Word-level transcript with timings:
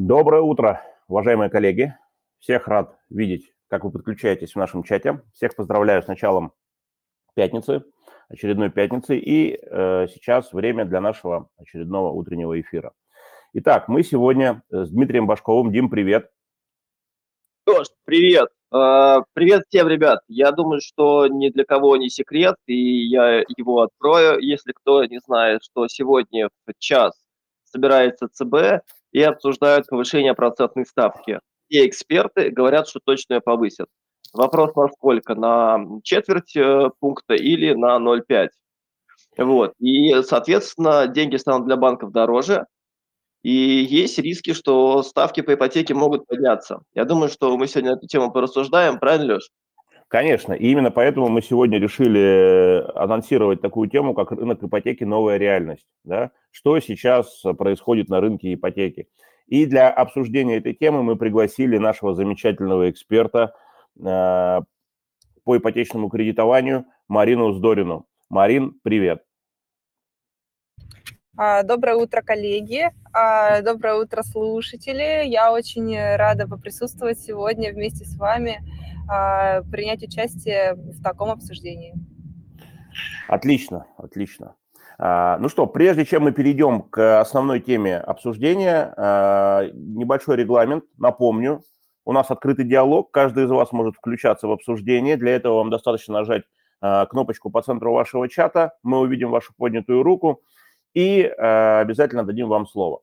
Доброе 0.00 0.42
утро, 0.42 0.80
уважаемые 1.08 1.50
коллеги. 1.50 1.92
Всех 2.38 2.68
рад 2.68 2.96
видеть, 3.10 3.52
как 3.66 3.82
вы 3.82 3.90
подключаетесь 3.90 4.52
в 4.52 4.56
нашем 4.56 4.84
чате. 4.84 5.24
Всех 5.34 5.56
поздравляю 5.56 6.04
с 6.04 6.06
началом 6.06 6.52
пятницы, 7.34 7.82
очередной 8.28 8.70
пятницы. 8.70 9.18
И 9.18 9.58
э, 9.60 10.06
сейчас 10.06 10.52
время 10.52 10.84
для 10.84 11.00
нашего 11.00 11.48
очередного 11.56 12.12
утреннего 12.12 12.60
эфира. 12.60 12.92
Итак, 13.54 13.88
мы 13.88 14.04
сегодня 14.04 14.62
с 14.70 14.88
Дмитрием 14.88 15.26
Башковым. 15.26 15.72
Дим, 15.72 15.90
привет. 15.90 16.30
Леш, 17.66 17.88
привет. 18.04 18.50
Uh, 18.72 19.24
привет 19.32 19.64
всем, 19.68 19.88
ребят. 19.88 20.20
Я 20.28 20.52
думаю, 20.52 20.80
что 20.80 21.26
ни 21.26 21.48
для 21.48 21.64
кого 21.64 21.96
не 21.96 22.08
секрет, 22.08 22.54
и 22.66 23.08
я 23.08 23.42
его 23.56 23.80
открою, 23.80 24.38
если 24.38 24.70
кто 24.70 25.04
не 25.06 25.18
знает, 25.18 25.64
что 25.64 25.88
сегодня 25.88 26.50
в 26.66 26.72
час 26.78 27.14
собирается 27.64 28.28
ЦБ 28.28 28.84
и 29.12 29.22
обсуждают 29.22 29.86
повышение 29.86 30.34
процентной 30.34 30.86
ставки. 30.86 31.40
И 31.68 31.86
эксперты 31.86 32.50
говорят, 32.50 32.88
что 32.88 33.00
точно 33.04 33.40
повысят. 33.40 33.88
Вопрос 34.32 34.74
на 34.76 34.88
сколько? 34.88 35.34
На 35.34 35.78
четверть 36.02 36.54
э, 36.56 36.90
пункта 37.00 37.34
или 37.34 37.72
на 37.74 37.98
0,5? 37.98 38.48
Вот. 39.38 39.72
И, 39.78 40.22
соответственно, 40.22 41.06
деньги 41.06 41.36
станут 41.36 41.66
для 41.66 41.76
банков 41.76 42.12
дороже, 42.12 42.66
и 43.42 43.50
есть 43.50 44.18
риски, 44.18 44.52
что 44.52 45.02
ставки 45.02 45.42
по 45.42 45.54
ипотеке 45.54 45.94
могут 45.94 46.26
подняться. 46.26 46.80
Я 46.94 47.04
думаю, 47.04 47.28
что 47.28 47.56
мы 47.56 47.68
сегодня 47.68 47.92
эту 47.92 48.06
тему 48.06 48.32
порассуждаем, 48.32 48.98
правильно, 48.98 49.34
Леш? 49.34 49.48
Конечно, 50.08 50.54
и 50.54 50.70
именно 50.70 50.90
поэтому 50.90 51.28
мы 51.28 51.42
сегодня 51.42 51.78
решили 51.78 52.20
э, 52.20 52.80
анонсировать 52.94 53.60
такую 53.60 53.90
тему, 53.90 54.14
как 54.14 54.32
рынок 54.32 54.62
ипотеки 54.62 55.04
«Новая 55.04 55.36
реальность». 55.36 55.86
Да? 56.02 56.30
Что 56.50 56.80
сейчас 56.80 57.42
происходит 57.58 58.08
на 58.08 58.20
рынке 58.20 58.54
ипотеки. 58.54 59.08
И 59.46 59.66
для 59.66 59.90
обсуждения 59.90 60.56
этой 60.56 60.72
темы 60.72 61.02
мы 61.02 61.16
пригласили 61.16 61.76
нашего 61.76 62.14
замечательного 62.14 62.90
эксперта 62.90 63.54
э, 63.98 64.60
по 65.44 65.56
ипотечному 65.56 66.08
кредитованию 66.08 66.86
Марину 67.06 67.52
Здорину. 67.52 68.06
Марин, 68.30 68.80
привет. 68.82 69.27
А, 71.40 71.62
доброе 71.62 71.94
утро, 71.94 72.20
коллеги. 72.20 72.90
А, 73.12 73.62
доброе 73.62 73.94
утро, 73.94 74.24
слушатели. 74.24 75.24
Я 75.24 75.52
очень 75.52 75.96
рада 76.16 76.48
поприсутствовать 76.48 77.20
сегодня 77.20 77.72
вместе 77.72 78.04
с 78.04 78.16
вами 78.16 78.60
а, 79.08 79.62
принять 79.70 80.02
участие 80.02 80.74
в 80.74 81.00
таком 81.00 81.30
обсуждении. 81.30 81.94
Отлично, 83.28 83.86
отлично. 83.96 84.56
Ну 84.98 85.48
что, 85.48 85.66
прежде 85.66 86.04
чем 86.04 86.24
мы 86.24 86.32
перейдем 86.32 86.82
к 86.82 87.20
основной 87.20 87.60
теме 87.60 87.98
обсуждения, 87.98 88.92
небольшой 89.74 90.34
регламент, 90.34 90.82
напомню, 90.96 91.62
у 92.04 92.12
нас 92.12 92.32
открытый 92.32 92.64
диалог, 92.64 93.12
каждый 93.12 93.44
из 93.44 93.50
вас 93.50 93.70
может 93.70 93.94
включаться 93.94 94.48
в 94.48 94.50
обсуждение, 94.50 95.16
для 95.16 95.36
этого 95.36 95.58
вам 95.58 95.70
достаточно 95.70 96.14
нажать 96.14 96.42
кнопочку 96.80 97.48
по 97.48 97.62
центру 97.62 97.92
вашего 97.92 98.28
чата, 98.28 98.72
мы 98.82 98.98
увидим 98.98 99.30
вашу 99.30 99.52
поднятую 99.56 100.02
руку 100.02 100.42
и 100.94 101.22
обязательно 101.22 102.24
дадим 102.24 102.48
вам 102.48 102.66
слово. 102.66 103.00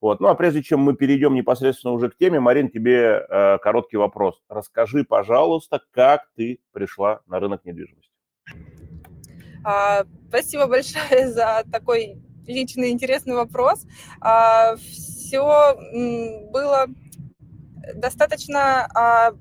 Вот. 0.00 0.20
Ну 0.20 0.28
а 0.28 0.34
прежде 0.34 0.62
чем 0.62 0.80
мы 0.80 0.94
перейдем 0.94 1.34
непосредственно 1.34 1.92
уже 1.92 2.10
к 2.10 2.16
теме, 2.16 2.38
Марин, 2.38 2.70
тебе 2.70 3.26
э, 3.28 3.58
короткий 3.58 3.96
вопрос. 3.96 4.42
Расскажи, 4.48 5.04
пожалуйста, 5.04 5.80
как 5.90 6.28
ты 6.36 6.60
пришла 6.72 7.20
на 7.26 7.40
рынок 7.40 7.64
недвижимости? 7.64 8.12
А, 9.64 10.04
спасибо 10.28 10.66
большое 10.66 11.28
за 11.32 11.64
такой 11.72 12.22
личный 12.46 12.90
интересный 12.90 13.34
вопрос. 13.34 13.86
А, 14.20 14.76
все 14.76 15.74
было 16.52 16.86
достаточно 17.94 18.86
а, 18.94 19.32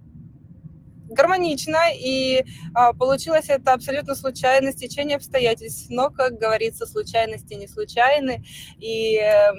гармонично, 1.09 1.78
и 1.94 2.44
а, 2.73 2.94
получилось 2.94 3.50
это 3.50 3.73
абсолютно 3.73 4.16
случайно, 4.16 4.71
стечение 4.71 5.17
обстоятельств. 5.17 5.88
Но, 5.89 6.10
как 6.10 6.33
говорится, 6.39 6.86
случайности 6.86 7.54
не 7.54 7.67
случайны, 7.67 8.43
и 8.80 9.17
э, 9.17 9.54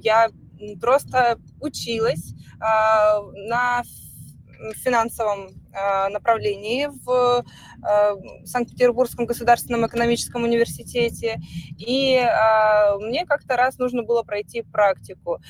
я 0.00 0.28
просто 0.80 1.38
училась 1.60 2.34
а, 2.60 3.20
на 3.34 3.82
финансовом 4.82 5.50
направлении 6.10 6.88
в 7.04 7.44
а, 7.82 8.16
Санкт-Петербургском 8.44 9.26
государственном 9.26 9.86
экономическом 9.86 10.44
университете, 10.44 11.38
и 11.78 12.16
а, 12.16 12.96
мне 12.98 13.26
как-то 13.26 13.56
раз 13.56 13.78
нужно 13.78 14.02
было 14.02 14.22
пройти 14.22 14.62
практику. 14.62 15.40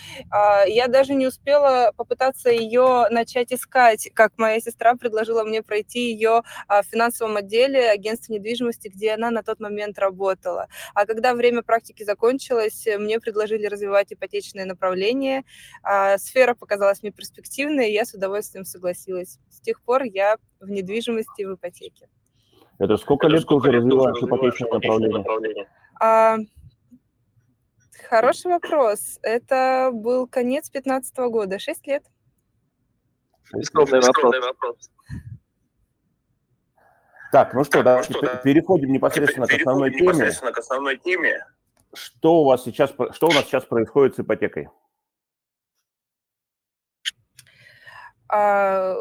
Я 0.66 0.88
даже 0.88 1.14
не 1.14 1.26
успела 1.26 1.92
попытаться 1.96 2.50
ее 2.50 3.06
начать 3.10 3.52
искать, 3.52 4.08
как 4.14 4.32
моя 4.36 4.60
сестра 4.60 4.94
предложила 4.94 5.44
мне 5.44 5.62
пройти 5.62 6.12
ее 6.12 6.42
в 6.68 6.82
финансовом 6.90 7.36
отделе 7.36 7.90
агентства 7.90 8.32
недвижимости, 8.32 8.88
где 8.88 9.12
она 9.12 9.30
на 9.30 9.42
тот 9.42 9.60
момент 9.60 9.98
работала. 9.98 10.68
А 10.94 11.06
когда 11.06 11.34
время 11.34 11.62
практики 11.62 12.02
закончилось, 12.02 12.86
мне 12.98 13.20
предложили 13.20 13.66
развивать 13.66 14.12
ипотечное 14.12 14.64
направление. 14.64 15.44
Сфера 16.18 16.54
показалась 16.54 17.02
мне 17.02 17.12
перспективной, 17.12 17.90
и 17.90 17.92
я 17.92 18.04
с 18.04 18.14
удовольствием 18.14 18.64
согласилась. 18.64 19.38
С 19.50 19.60
тех 19.60 19.80
пор 19.80 20.02
в 20.60 20.70
недвижимости 20.70 21.44
в 21.44 21.54
ипотеке. 21.54 22.08
Это 22.78 22.96
сколько 22.96 23.26
Это 23.26 23.34
лет 23.34 23.42
сколько 23.42 23.70
ты 23.70 23.78
уже 23.78 23.78
развиваешь 23.78 24.22
ипотечное 24.22 24.72
направление? 24.72 25.18
направление? 25.18 25.68
А, 26.00 26.36
хороший 28.08 28.50
вопрос. 28.50 29.18
Это 29.22 29.90
был 29.92 30.26
конец 30.26 30.70
2015 30.70 31.16
года, 31.30 31.58
6 31.58 31.86
лет. 31.86 32.04
Скромный 33.62 34.00
вопрос. 34.00 34.90
Так, 37.32 37.54
ну 37.54 37.64
что, 37.64 37.82
да, 37.82 37.98
ну 37.98 38.02
что, 38.02 38.20
да. 38.20 38.36
переходим 38.36 38.92
непосредственно, 38.92 39.46
переходим 39.46 39.64
к, 39.64 39.68
основной 39.68 39.90
непосредственно 39.90 40.52
к 40.52 40.58
основной 40.58 40.96
теме. 40.96 41.46
Что 41.92 42.42
у 42.42 42.44
вас 42.44 42.64
сейчас, 42.64 42.92
что 42.92 43.26
у 43.28 43.32
нас 43.32 43.44
сейчас 43.44 43.64
происходит 43.64 44.16
с 44.16 44.20
ипотекой? 44.20 44.68
А, 48.36 48.94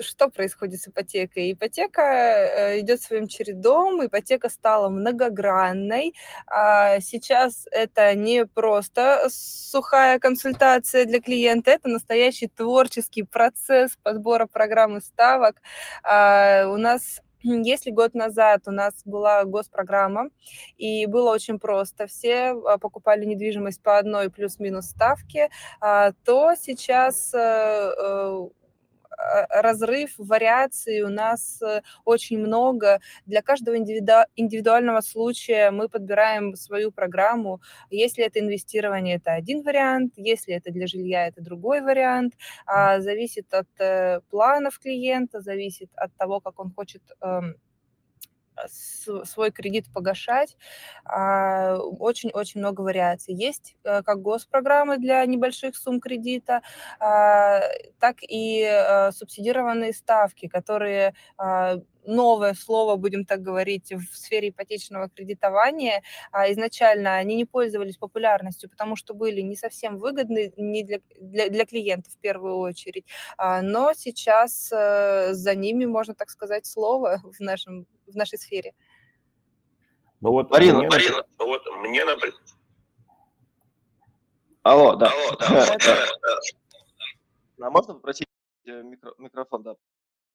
что 0.00 0.28
происходит 0.28 0.80
с 0.80 0.88
ипотекой? 0.88 1.52
Ипотека 1.52 2.02
э, 2.02 2.80
идет 2.80 3.00
своим 3.00 3.28
чередом, 3.28 4.04
ипотека 4.04 4.48
стала 4.48 4.88
многогранной. 4.88 6.14
А, 6.46 7.00
сейчас 7.00 7.66
это 7.70 8.14
не 8.14 8.46
просто 8.46 9.28
сухая 9.30 10.18
консультация 10.18 11.04
для 11.04 11.20
клиента, 11.20 11.70
это 11.70 11.88
настоящий 11.88 12.48
творческий 12.48 13.22
процесс 13.22 13.96
подбора 14.02 14.46
программы 14.46 15.00
ставок. 15.00 15.56
А, 16.02 16.66
у 16.66 16.76
нас 16.76 17.20
если 17.42 17.90
год 17.90 18.14
назад 18.14 18.62
у 18.66 18.70
нас 18.70 19.02
была 19.04 19.44
госпрограмма, 19.44 20.30
и 20.76 21.06
было 21.06 21.30
очень 21.30 21.58
просто, 21.58 22.06
все 22.06 22.50
а, 22.50 22.78
покупали 22.78 23.24
недвижимость 23.24 23.82
по 23.82 23.98
одной 23.98 24.30
плюс-минус 24.30 24.86
ставке, 24.86 25.50
а, 25.80 26.12
то 26.24 26.54
сейчас 26.54 27.32
э, 27.34 27.38
э, 27.38 28.48
разрыв, 29.48 30.10
вариаций 30.18 31.02
у 31.02 31.08
нас 31.08 31.60
э, 31.62 31.82
очень 32.04 32.38
много. 32.38 33.00
Для 33.26 33.42
каждого 33.42 33.76
индивиду... 33.76 34.24
индивидуального 34.36 35.00
случая 35.00 35.70
мы 35.70 35.88
подбираем 35.88 36.54
свою 36.56 36.92
программу. 36.92 37.60
Если 37.90 38.24
это 38.24 38.40
инвестирование, 38.40 39.16
это 39.16 39.32
один 39.32 39.62
вариант, 39.62 40.14
если 40.16 40.54
это 40.54 40.70
для 40.70 40.86
жилья, 40.86 41.28
это 41.28 41.42
другой 41.42 41.80
вариант. 41.80 42.34
А, 42.66 43.00
зависит 43.00 43.52
от 43.52 43.68
э, 43.78 44.20
планов 44.30 44.78
клиента, 44.78 45.40
зависит 45.40 45.90
от 45.94 46.14
того, 46.16 46.40
как 46.40 46.58
он 46.58 46.72
хочет 46.72 47.02
эм, 47.20 47.56
свой 48.68 49.50
кредит 49.50 49.86
погашать. 49.92 50.56
А, 51.04 51.76
очень-очень 51.78 52.60
много 52.60 52.82
вариаций. 52.82 53.34
Есть 53.34 53.76
э, 53.84 54.02
как 54.02 54.20
госпрограммы 54.22 54.98
для 54.98 55.24
небольших 55.26 55.76
сумм 55.76 56.00
кредита, 56.00 56.62
а, 56.98 57.60
так 57.98 58.16
и 58.22 58.62
э, 58.62 59.12
субсидированные 59.12 59.92
ставки, 59.92 60.48
которые 60.48 61.14
а, 61.36 61.76
новое 62.04 62.54
слово, 62.54 62.96
будем 62.96 63.24
так 63.24 63.42
говорить, 63.42 63.92
в 63.92 64.16
сфере 64.16 64.48
ипотечного 64.48 65.08
кредитования. 65.08 66.02
Изначально 66.48 67.16
они 67.16 67.36
не 67.36 67.44
пользовались 67.44 67.96
популярностью, 67.96 68.70
потому 68.70 68.96
что 68.96 69.14
были 69.14 69.40
не 69.40 69.56
совсем 69.56 69.98
выгодны 69.98 70.52
не 70.56 70.84
для, 70.84 71.00
для, 71.20 71.48
для 71.48 71.66
клиентов 71.66 72.12
в 72.12 72.18
первую 72.18 72.56
очередь. 72.58 73.06
Но 73.38 73.92
сейчас 73.94 74.70
э, 74.72 75.32
за 75.32 75.54
ними, 75.54 75.84
можно 75.84 76.14
так 76.14 76.30
сказать, 76.30 76.66
слово 76.66 77.20
в 77.38 77.40
нашем 77.40 77.86
в 78.06 78.16
нашей 78.16 78.38
сфере. 78.38 78.74
Ну 80.20 80.32
вот 80.32 80.50
Марина, 80.50 80.78
мне, 80.78 80.88
Марина, 80.88 81.24
ну 81.38 81.46
вот 81.46 81.62
мне, 81.78 82.04
например... 82.04 82.34
Алло, 84.62 84.96
да. 84.96 85.10
Алло, 85.10 85.76
да. 85.78 87.66
А 87.66 87.70
можно 87.70 87.94
попросить 87.94 88.26
э, 88.66 88.82
микро, 88.82 89.14
микрофон, 89.18 89.62
да? 89.62 89.76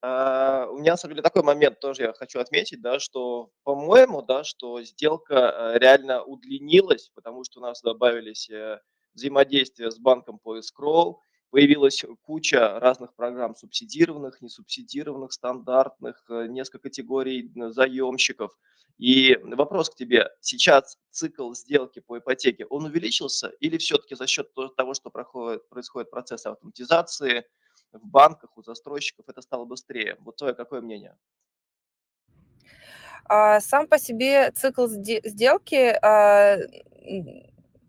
Uh, 0.06 0.68
у 0.68 0.78
меня, 0.78 0.92
на 0.92 0.98
самом 0.98 1.14
деле, 1.14 1.24
такой 1.24 1.42
момент 1.42 1.80
тоже 1.80 2.04
я 2.04 2.14
хочу 2.14 2.40
отметить, 2.40 2.80
да, 2.80 3.00
что, 3.00 3.50
по-моему, 3.64 4.22
да, 4.22 4.44
что 4.44 4.84
сделка 4.84 5.34
uh, 5.34 5.80
реально 5.80 6.22
удлинилась, 6.22 7.10
потому 7.16 7.44
что 7.44 7.60
у 7.60 7.64
нас 7.64 7.82
добавились 7.82 8.48
uh, 8.52 8.78
взаимодействия 9.16 9.90
с 9.90 9.98
банком 9.98 10.38
по 10.38 10.60
escrow, 10.60 11.16
появилась 11.50 12.04
куча 12.22 12.80
разных 12.80 13.16
программ 13.16 13.56
субсидированных, 13.56 14.42
несубсидированных, 14.42 15.32
стандартных, 15.32 16.24
э, 16.30 16.48
несколько 16.48 16.90
категорий 16.90 17.50
заемщиков. 17.56 18.52
И 18.98 19.40
вопрос 19.42 19.90
к 19.90 19.96
тебе, 19.96 20.30
сейчас 20.42 20.98
цикл 21.12 21.54
сделки 21.54 22.00
по 22.00 22.18
ипотеке, 22.18 22.66
он 22.66 22.86
увеличился 22.86 23.54
или 23.60 23.78
все-таки 23.78 24.16
за 24.16 24.28
счет 24.28 24.54
того, 24.76 24.94
что 24.94 25.10
проходит, 25.10 25.68
происходит 25.70 26.12
процесс 26.12 26.46
автоматизации 26.46 27.46
в 28.00 28.06
банках, 28.06 28.58
у 28.58 28.64
застройщиков, 28.64 29.26
это 29.28 29.42
стало 29.42 29.66
быстрее? 29.66 30.18
Вот 30.20 30.38
твое 30.38 30.54
какое 30.54 30.82
мнение? 30.82 31.16
А, 33.28 33.60
сам 33.60 33.88
по 33.88 33.98
себе 33.98 34.52
цикл 34.52 34.88
сделки 34.88 35.98
а, 36.02 36.58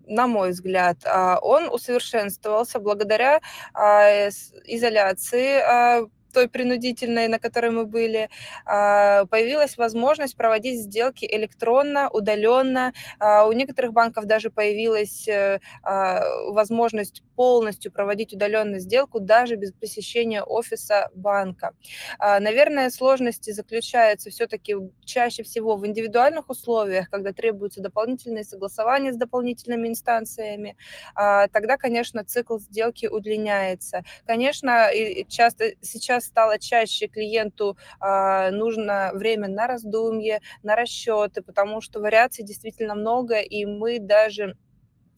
на 0.07 0.27
мой 0.27 0.51
взгляд, 0.51 0.99
а, 1.05 1.39
он 1.41 1.69
усовершенствовался 1.69 2.79
благодаря 2.79 3.41
изоляции 3.75 6.09
той 6.37 6.49
принудительной, 6.51 7.29
на 7.29 7.39
которой 7.39 7.71
мы 7.71 7.87
были, 7.87 8.29
а, 8.67 9.25
появилась 9.25 9.79
возможность 9.79 10.37
проводить 10.37 10.81
сделки 10.83 11.25
электронно, 11.25 12.11
удаленно. 12.11 12.93
А, 13.19 13.47
у 13.47 13.53
некоторых 13.53 13.95
банков 13.95 14.27
даже 14.27 14.51
появилась 14.51 15.27
э, 15.29 15.61
а, 15.83 16.21
возможность 16.51 17.23
полностью 17.37 17.91
проводить 17.91 18.35
удаленную 18.35 18.81
сделку 18.81 19.19
даже 19.19 19.57
без 19.57 19.73
посещения 19.73 20.43
офиса 20.43 21.11
банка. 21.15 21.73
Наверное, 22.19 22.89
сложности 22.91 23.51
заключаются 23.51 24.31
все-таки 24.31 24.75
чаще 25.05 25.43
всего 25.43 25.77
в 25.77 25.87
индивидуальных 25.87 26.49
условиях, 26.49 27.11
когда 27.11 27.33
требуются 27.33 27.83
дополнительные 27.83 28.45
согласования 28.45 29.13
с 29.13 29.17
дополнительными 29.17 29.89
инстанциями. 29.89 30.77
Тогда, 31.15 31.77
конечно, 31.77 32.25
цикл 32.25 32.59
сделки 32.59 33.05
удлиняется. 33.05 34.03
Конечно, 34.27 34.89
часто 35.29 35.73
сейчас 35.83 36.26
стало 36.27 36.59
чаще 36.59 37.09
клиенту 37.09 37.77
э, 38.01 38.51
нужно 38.51 39.11
время 39.15 39.49
на 39.49 39.67
раздумье, 39.67 40.41
на 40.63 40.77
расчеты, 40.77 41.43
потому 41.43 41.81
что 41.81 42.01
вариаций 42.01 42.45
действительно 42.45 42.95
много, 42.95 43.41
и 43.41 43.65
мы 43.65 43.99
даже 43.99 44.57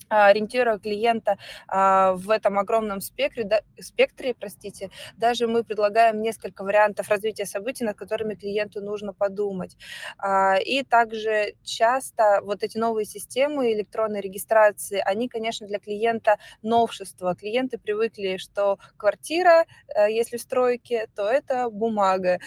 ориентируя 0.09 0.79
клиента 0.79 1.39
а, 1.67 2.13
в 2.15 2.31
этом 2.31 2.59
огромном 2.59 3.01
спектре, 3.01 3.45
да, 3.45 3.61
спектре, 3.81 4.35
простите, 4.35 4.91
даже 5.17 5.47
мы 5.47 5.65
предлагаем 5.65 6.23
несколько 6.23 6.65
вариантов 6.65 7.09
развития 7.09 7.47
событий, 7.47 7.85
над 7.85 7.97
которыми 7.97 8.35
клиенту 8.35 8.81
нужно 8.81 9.13
подумать. 9.13 9.77
А, 10.19 10.57
и 10.57 10.83
также 10.83 11.55
часто 11.65 12.41
вот 12.43 12.63
эти 12.63 12.79
новые 12.79 13.05
системы 13.05 13.73
электронной 13.73 14.21
регистрации, 14.21 15.03
они, 15.05 15.29
конечно, 15.29 15.67
для 15.67 15.79
клиента 15.79 16.39
новшество. 16.63 17.35
Клиенты 17.35 17.79
привыкли, 17.79 18.37
что 18.37 18.79
квартира, 18.97 19.67
э, 19.95 20.11
если 20.11 20.37
в 20.37 20.41
стройке, 20.41 21.09
то 21.15 21.29
это 21.29 21.71
бумага. 21.71 22.39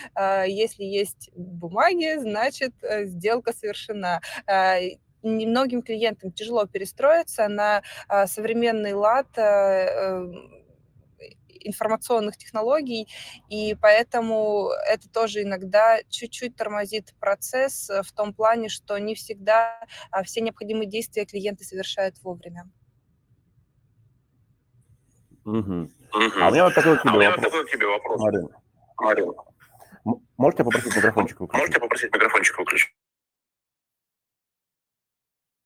Если 0.47 0.83
есть 0.83 1.29
бумаги, 1.35 2.17
значит, 2.19 2.73
э, 2.83 3.05
сделка 3.05 3.53
совершена 3.53 4.21
немногим 5.23 5.81
клиентам 5.81 6.31
тяжело 6.31 6.65
перестроиться 6.65 7.47
на 7.47 7.83
а, 8.07 8.27
современный 8.27 8.93
лад 8.93 9.27
э, 9.37 9.41
эм, 9.41 10.61
информационных 11.63 12.37
технологий, 12.37 13.07
и 13.49 13.75
поэтому 13.79 14.69
это 14.87 15.09
тоже 15.09 15.43
иногда 15.43 15.99
чуть-чуть 16.09 16.55
тормозит 16.55 17.13
процесс 17.19 17.89
э, 17.89 18.01
в 18.03 18.11
том 18.11 18.33
плане, 18.33 18.69
что 18.69 18.97
не 18.97 19.15
всегда 19.15 19.79
а, 20.09 20.23
все 20.23 20.41
необходимые 20.41 20.87
действия 20.87 21.25
клиенты 21.25 21.63
совершают 21.63 22.21
вовремя. 22.23 22.69
Угу. 25.45 25.89
А 26.39 26.49
у 26.49 26.51
меня 26.51 26.65
вот 26.65 26.75
такой 26.75 26.97
к 26.97 27.01
тебе, 27.03 27.27
а 27.27 27.31
вопрос. 27.31 27.45
Такой 27.45 27.65
к 27.65 27.71
тебе 27.71 27.87
вопрос. 27.87 28.21
Марин. 28.21 28.49
Марин. 28.97 29.33
Можете 30.37 30.63
попросить 30.63 30.95
микрофончик 30.95 31.39
выключить? 31.39 31.59
Можете 31.59 31.79
попросить 31.79 32.13
микрофончик 32.13 32.57
выключить? 32.57 32.93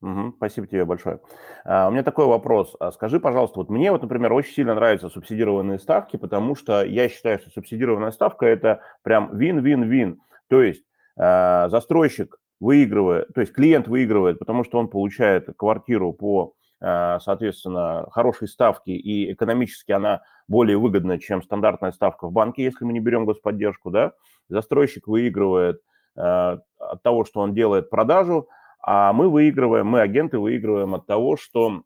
Угу, 0.05 0.33
спасибо 0.37 0.67
тебе 0.67 0.85
большое. 0.85 1.19
А, 1.63 1.87
у 1.87 1.91
меня 1.91 2.03
такой 2.03 2.27
вопрос. 2.27 2.75
А 2.79 2.91
скажи, 2.91 3.19
пожалуйста, 3.19 3.57
вот 3.57 3.69
мне 3.69 3.91
вот, 3.91 4.03
например, 4.03 4.33
очень 4.33 4.53
сильно 4.53 4.75
нравятся 4.75 5.09
субсидированные 5.09 5.79
ставки, 5.79 6.15
потому 6.15 6.55
что 6.55 6.85
я 6.85 7.09
считаю, 7.09 7.39
что 7.39 7.49
субсидированная 7.49 8.11
ставка– 8.11 8.45
это 8.45 8.81
прям 9.01 9.35
вин-вин-вин. 9.35 10.21
То 10.47 10.61
есть 10.61 10.83
а, 11.17 11.69
застройщик 11.69 12.37
выигрывает, 12.59 13.29
то 13.33 13.41
есть 13.41 13.51
клиент 13.51 13.87
выигрывает, 13.87 14.37
потому 14.37 14.63
что 14.63 14.77
он 14.77 14.89
получает 14.89 15.49
квартиру 15.57 16.13
по, 16.13 16.53
соответственно, 16.79 18.07
хорошей 18.11 18.47
ставке, 18.47 18.93
и 18.93 19.33
экономически 19.33 19.91
она 19.91 20.21
более 20.47 20.77
выгодна, 20.77 21.19
чем 21.19 21.41
стандартная 21.41 21.91
ставка 21.91 22.27
в 22.27 22.31
банке, 22.31 22.63
если 22.63 22.85
мы 22.85 22.93
не 22.93 23.01
берем 23.01 23.25
господдержку, 23.25 23.89
да. 23.89 24.13
Застройщик 24.47 25.07
выигрывает 25.07 25.81
от 26.15 26.63
того, 27.03 27.25
что 27.25 27.41
он 27.41 27.53
делает 27.53 27.89
продажу, 27.89 28.47
а 28.87 29.13
мы 29.13 29.29
выигрываем, 29.29 29.87
мы, 29.87 30.01
агенты, 30.01 30.37
выигрываем 30.37 30.93
от 30.93 31.07
того, 31.07 31.37
что, 31.37 31.81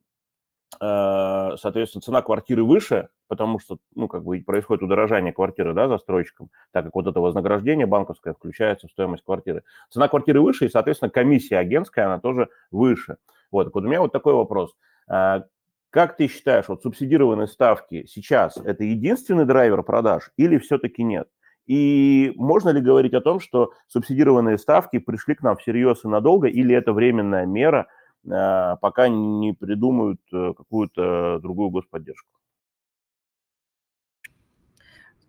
э, 0.81 1.55
соответственно, 1.57 2.01
цена 2.01 2.21
квартиры 2.21 2.65
выше, 2.65 3.07
потому 3.29 3.57
что, 3.59 3.77
ну, 3.95 4.09
как 4.09 4.25
бы 4.25 4.43
происходит 4.45 4.83
удорожание 4.83 5.31
квартиры, 5.31 5.73
да, 5.73 5.87
застройщикам, 5.87 6.49
так 6.73 6.83
как 6.83 6.95
вот 6.95 7.07
это 7.07 7.21
вознаграждение 7.21 7.85
банковское 7.85 8.33
включается 8.33 8.89
в 8.89 8.91
стоимость 8.91 9.23
квартиры. 9.23 9.63
Цена 9.89 10.09
квартиры 10.09 10.41
выше, 10.41 10.65
и, 10.65 10.69
соответственно, 10.69 11.09
комиссия 11.09 11.57
агентская, 11.57 12.05
она 12.05 12.19
тоже 12.19 12.49
выше. 12.69 13.15
Вот, 13.49 13.73
вот 13.73 13.85
у 13.85 13.87
меня 13.87 14.01
вот 14.01 14.11
такой 14.11 14.33
вопрос. 14.33 14.75
Э, 15.09 15.43
как 15.91 16.17
ты 16.17 16.27
считаешь, 16.27 16.67
вот 16.67 16.83
субсидированные 16.83 17.47
ставки 17.47 18.05
сейчас 18.07 18.57
это 18.57 18.83
единственный 18.83 19.45
драйвер 19.45 19.83
продаж 19.83 20.31
или 20.35 20.57
все-таки 20.57 21.03
нет? 21.03 21.29
И 21.69 22.33
можно 22.35 22.69
ли 22.69 22.81
говорить 22.81 23.13
о 23.13 23.21
том, 23.21 23.39
что 23.39 23.73
субсидированные 23.87 24.57
ставки 24.57 24.97
пришли 24.97 25.35
к 25.35 25.43
нам 25.43 25.55
всерьез 25.55 26.03
и 26.03 26.07
надолго, 26.07 26.47
или 26.47 26.75
это 26.75 26.93
временная 26.93 27.45
мера, 27.45 27.85
а, 28.27 28.75
пока 28.77 29.07
не 29.07 29.53
придумают 29.53 30.19
э, 30.33 30.53
какую-то 30.57 31.37
другую 31.39 31.69
господдержку? 31.69 32.27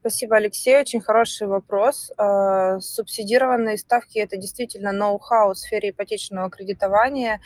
Спасибо, 0.01 0.37
Алексей. 0.37 0.81
Очень 0.81 1.03
хороший 1.03 1.47
вопрос. 1.47 2.11
А, 2.17 2.81
субсидированные 2.81 3.77
ставки– 3.77 4.19
это 4.19 4.39
действительно 4.39 4.93
ноу-хау 4.93 5.53
в 5.53 5.59
сфере 5.59 5.91
ипотечного 5.91 6.49
кредитования. 6.49 7.43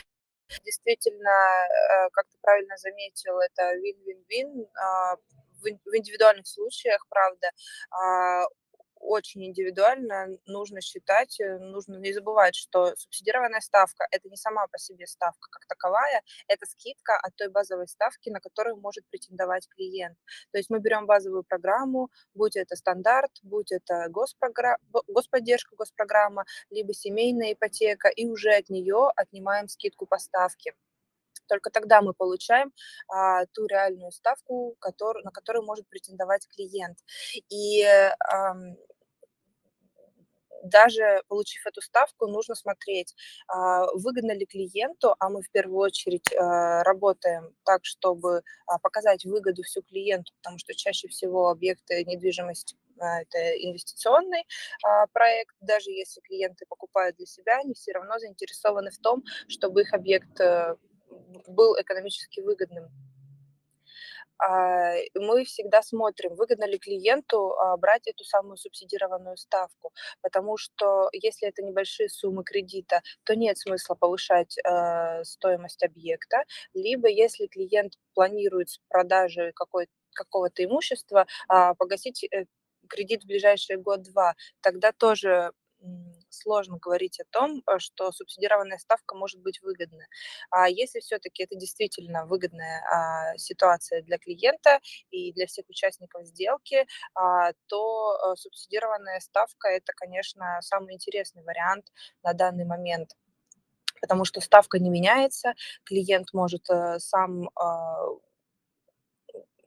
Действительно, 0.63 1.27
э, 1.27 2.09
как 2.13 2.27
ты 2.29 2.37
правильно 2.41 2.77
заметил, 2.77 3.39
это 3.39 3.75
вин-вин-вин 3.75 4.67
а, 4.73 5.17
в 5.61 5.97
индивидуальных 5.97 6.47
случаях, 6.47 7.05
правда, 7.09 7.49
очень 9.05 9.45
индивидуально, 9.45 10.27
нужно 10.45 10.81
считать, 10.81 11.39
э, 11.39 11.57
нужно 11.59 11.97
не 11.97 12.13
забывать, 12.13 12.55
что 12.55 12.95
субсидированная 12.95 13.61
ставка– 13.61 14.07
это 14.11 14.29
не 14.29 14.37
сама 14.37 14.67
по 14.67 14.77
себе 14.77 15.07
ставка 15.07 15.49
как 15.51 15.65
таковая, 15.67 16.21
это 16.47 16.65
скидка 16.65 17.17
от 17.17 17.35
той 17.35 17.49
базовой 17.49 17.87
ставки, 17.87 18.29
на 18.29 18.39
которую 18.39 18.77
может 18.77 19.07
претендовать 19.09 19.67
клиент. 19.69 20.17
То 20.51 20.57
есть 20.57 20.69
мы 20.69 20.79
берем 20.79 21.05
базовую 21.05 21.43
программу, 21.43 22.09
будь 22.33 22.55
это 22.55 22.75
стандарт, 22.75 23.31
будь 23.43 23.71
это 23.71 24.07
госпрограмма, 24.09 24.79
господдержка, 25.07 25.75
госпрограмма, 25.75 26.45
либо 26.69 26.93
семейная 26.93 27.53
ипотека, 27.53 28.09
и 28.09 28.27
уже 28.27 28.51
от 28.53 28.69
нее 28.69 29.11
отнимаем 29.15 29.67
скидку 29.67 30.05
по 30.05 30.17
ставке 30.17 30.73
только 31.47 31.69
тогда 31.69 32.01
мы 32.01 32.13
получаем 32.13 32.71
а, 33.07 33.45
ту 33.47 33.67
реальную 33.67 34.11
ставку, 34.11 34.75
который, 34.79 35.23
на 35.23 35.31
которую 35.31 35.65
может 35.65 35.87
претендовать 35.87 36.47
клиент. 36.47 36.97
И 37.49 37.83
а, 37.83 38.55
даже 40.63 41.21
получив 41.27 41.65
эту 41.65 41.81
ставку, 41.81 42.27
нужно 42.27 42.55
смотреть, 42.55 43.15
а, 43.47 43.85
выгодно 43.93 44.31
ли 44.33 44.45
клиенту, 44.45 45.15
а 45.19 45.29
мы 45.29 45.41
в 45.41 45.51
первую 45.51 45.79
очередь 45.79 46.33
а, 46.33 46.83
работаем 46.83 47.55
так, 47.63 47.85
чтобы 47.85 48.41
а, 48.67 48.79
показать 48.79 49.25
выгоду 49.25 49.63
всю 49.63 49.81
клиенту, 49.81 50.33
потому 50.37 50.57
что 50.57 50.73
чаще 50.73 51.07
всего 51.07 51.49
объекты 51.49 52.03
недвижимости 52.05 52.75
это 52.97 53.51
инвестиционный 53.57 54.45
проект, 55.11 55.53
даже 55.59 55.91
если 55.91 56.21
клиенты 56.21 56.65
покупают 56.65 57.17
для 57.17 57.25
себя, 57.25 57.57
они 57.57 57.73
все 57.73 57.91
равно 57.91 58.17
заинтересованы 58.19 58.89
в 58.89 58.97
том, 58.99 59.21
чтобы 59.49 59.81
их 59.81 59.93
объект 59.93 60.39
э, 60.39 60.77
был 61.47 61.75
экономически 61.79 62.39
выгодным. 62.39 62.89
А, 64.37 64.93
мы 65.15 65.45
всегда 65.45 65.81
смотрим, 65.81 66.35
выгодно 66.35 66.65
ли 66.65 66.77
клиенту 66.77 67.53
а, 67.53 67.77
брать 67.77 68.07
эту 68.07 68.23
самую 68.23 68.57
субсидированную 68.57 69.37
ставку, 69.37 69.93
потому 70.21 70.57
что 70.57 71.09
если 71.13 71.47
это 71.47 71.63
небольшие 71.63 72.09
суммы 72.09 72.43
кредита, 72.43 73.01
то 73.23 73.35
нет 73.35 73.57
смысла 73.57 73.95
повышать 73.95 74.57
э, 74.57 75.23
стоимость 75.23 75.83
объекта, 75.83 76.43
либо 76.73 77.07
если 77.07 77.47
клиент 77.47 77.93
планирует 78.13 78.69
с 78.69 78.79
продажи 78.89 79.53
какого-то 80.13 80.63
имущества 80.63 81.27
а, 81.47 81.73
погасить 81.75 82.23
э, 82.25 82.45
кредит 82.89 83.23
в 83.23 83.27
ближайший 83.27 83.77
год-два, 83.77 84.35
тогда 84.61 84.91
тоже 84.91 85.51
сложно 86.35 86.77
говорить 86.77 87.19
о 87.19 87.25
том, 87.29 87.63
э, 87.67 87.79
что 87.79 88.11
субсидированная 88.11 88.77
ставка 88.77 89.15
может 89.15 89.41
быть 89.41 89.61
выгодна. 89.61 90.05
А 90.51 90.69
если 90.69 90.99
все-таки 90.99 91.43
это 91.43 91.55
действительно 91.55 92.25
выгодная 92.25 92.81
а, 92.91 93.37
ситуация 93.37 94.01
для 94.01 94.17
клиента 94.17 94.79
и 95.11 95.33
для 95.33 95.47
всех 95.47 95.65
участников 95.69 96.25
сделки, 96.25 96.85
а, 97.13 97.53
то 97.67 98.15
э, 98.15 98.35
субсидированная 98.35 99.19
ставка 99.19 99.69
это, 99.69 99.93
конечно, 99.95 100.59
самый 100.61 100.93
интересный 100.93 101.43
вариант 101.43 101.91
на 102.23 102.33
данный 102.33 102.65
момент 102.65 103.11
потому 104.01 104.25
что 104.25 104.39
ставка 104.41 104.77
не 104.77 104.89
меняется, 104.89 105.53
клиент 105.83 106.33
может 106.33 106.69
э, 106.69 106.99
сам 106.99 107.49
а, 107.55 108.05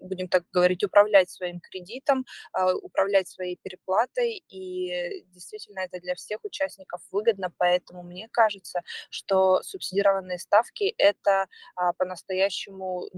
будем 0.09 0.29
так 0.29 0.45
говорить, 0.53 0.85
управлять 0.85 1.31
своим 1.31 1.61
кредитом, 1.61 2.25
а, 2.53 2.75
управлять 2.75 3.29
своей 3.29 3.59
переплатой, 3.63 4.43
и 4.49 5.25
действительно 5.27 5.81
это 5.81 6.01
для 6.01 6.15
всех 6.15 6.45
участников 6.45 7.01
выгодно, 7.11 7.53
поэтому 7.59 8.03
мне 8.03 8.29
кажется, 8.33 8.83
что 9.11 9.63
субсидированные 9.63 10.39
ставки– 10.39 10.95
это 10.99 11.47
а, 11.77 11.93
по-настоящему 11.93 13.09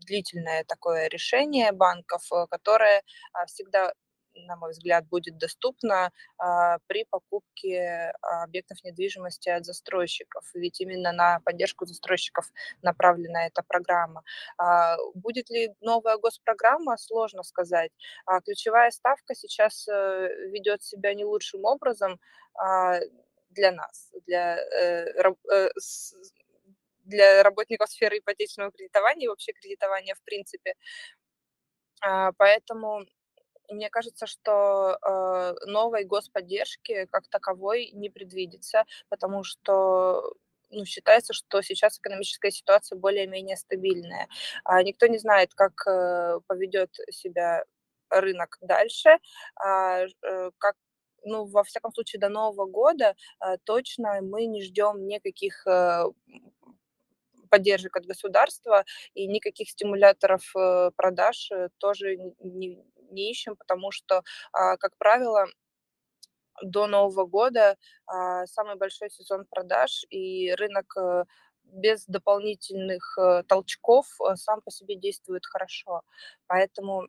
длительное 0.00 0.64
такое 0.64 1.08
решение 1.08 1.72
банков, 1.72 2.22
э, 2.32 2.46
которое 2.50 3.02
а, 3.32 3.46
всегда 3.46 3.92
на 4.34 4.56
мой 4.56 4.70
взгляд, 4.72 5.06
будет 5.08 5.38
доступна 5.38 6.10
при 6.86 7.04
покупке 7.04 8.12
а, 8.22 8.44
объектов 8.44 8.78
недвижимости 8.84 9.48
от 9.48 9.64
застройщиков. 9.64 10.44
Ведь 10.54 10.80
именно 10.80 11.12
на 11.12 11.40
поддержку 11.40 11.86
застройщиков 11.86 12.46
направлена 12.82 13.46
эта 13.46 13.62
программа. 13.62 14.22
А, 14.58 14.96
будет 15.14 15.50
ли 15.50 15.74
новая 15.80 16.16
госпрограмма, 16.18 16.96
сложно 16.96 17.42
сказать. 17.42 17.92
А, 18.26 18.40
ключевая 18.40 18.90
ставка 18.90 19.34
сейчас 19.34 19.88
а, 19.88 20.28
ведет 20.48 20.82
себя 20.82 21.14
не 21.14 21.24
лучшим 21.24 21.64
образом 21.64 22.18
для 23.50 23.72
нас, 23.72 24.12
для 24.26 24.58
э, 24.58 25.06
э, 25.52 25.68
для 27.04 27.42
работников 27.42 27.90
сферы 27.90 28.18
ипотечного 28.18 28.70
кредитования 28.70 29.26
и 29.26 29.28
вообще 29.28 29.52
кредитования 29.52 30.14
в 30.14 30.22
принципе. 30.22 30.74
Поэтому 32.00 33.04
мне 33.70 33.90
кажется, 33.90 34.26
что 34.26 34.98
э, 35.00 35.54
новой 35.66 36.04
господдержки 36.04 37.06
как 37.10 37.28
таковой 37.28 37.90
не 37.92 38.10
предвидится, 38.10 38.84
потому 39.08 39.44
что 39.44 40.34
ну, 40.70 40.84
считается, 40.84 41.32
что 41.32 41.62
сейчас 41.62 41.98
экономическая 41.98 42.50
ситуация 42.50 42.96
более-менее 42.96 43.56
стабильная. 43.56 44.28
А 44.64 44.82
никто 44.82 45.06
не 45.06 45.18
знает, 45.18 45.52
как 45.54 45.72
э, 45.86 46.40
поведет 46.46 46.94
себя 47.10 47.64
рынок 48.08 48.58
дальше, 48.60 49.18
а, 49.56 50.04
э, 50.04 50.50
как 50.58 50.76
ну, 51.24 51.44
во 51.44 51.64
всяком 51.64 51.92
случае, 51.92 52.20
до 52.20 52.28
Нового 52.28 52.66
года 52.66 53.14
э, 53.44 53.58
точно 53.64 54.20
мы 54.22 54.46
не 54.46 54.62
ждем 54.62 55.06
никаких 55.06 55.66
э, 55.66 56.04
поддержек 57.50 57.96
от 57.96 58.06
государства 58.06 58.84
и 59.14 59.26
никаких 59.26 59.68
стимуляторов 59.68 60.42
э, 60.56 60.90
продаж 60.96 61.50
э, 61.50 61.68
тоже 61.78 62.16
не, 62.38 62.82
не 63.10 63.30
ищем, 63.30 63.56
потому 63.56 63.90
что, 63.90 64.22
а, 64.52 64.76
как 64.76 64.96
правило, 64.96 65.46
до 66.62 66.86
Нового 66.86 67.26
года 67.26 67.76
а, 68.06 68.46
самый 68.46 68.76
большой 68.76 69.10
сезон 69.10 69.46
продаж, 69.50 70.04
и 70.10 70.52
рынок 70.54 70.94
э, 70.96 71.24
без 71.64 72.04
дополнительных 72.06 73.16
толчков 73.46 74.06
сам 74.34 74.60
по 74.60 74.70
себе 74.72 74.96
действует 74.96 75.46
хорошо. 75.46 76.02
Поэтому 76.48 77.06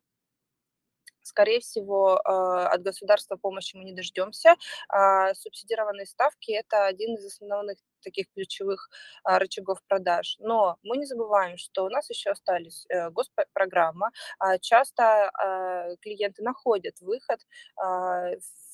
скорее 1.23 1.61
всего, 1.61 2.17
от 2.17 2.81
государства 2.83 3.37
помощи 3.37 3.75
мы 3.75 3.85
не 3.85 3.93
дождемся. 3.93 4.55
А 4.87 5.33
субсидированные 5.33 6.05
ставки– 6.05 6.51
это 6.51 6.85
один 6.85 7.15
из 7.15 7.25
основных 7.25 7.79
таких 8.01 8.27
ключевых 8.33 8.89
а, 9.23 9.39
рычагов 9.39 9.79
продаж. 9.87 10.37
Но 10.39 10.77
мы 10.83 10.97
не 10.97 11.05
забываем, 11.05 11.57
что 11.57 11.85
у 11.85 11.89
нас 11.89 12.09
еще 12.09 12.31
остались 12.31 12.85
э, 12.89 13.09
госпрограмма. 13.09 14.11
А, 14.39 14.57
часто 14.59 15.29
а, 15.29 15.95
клиенты 16.01 16.43
находят 16.43 16.99
выход 17.01 17.39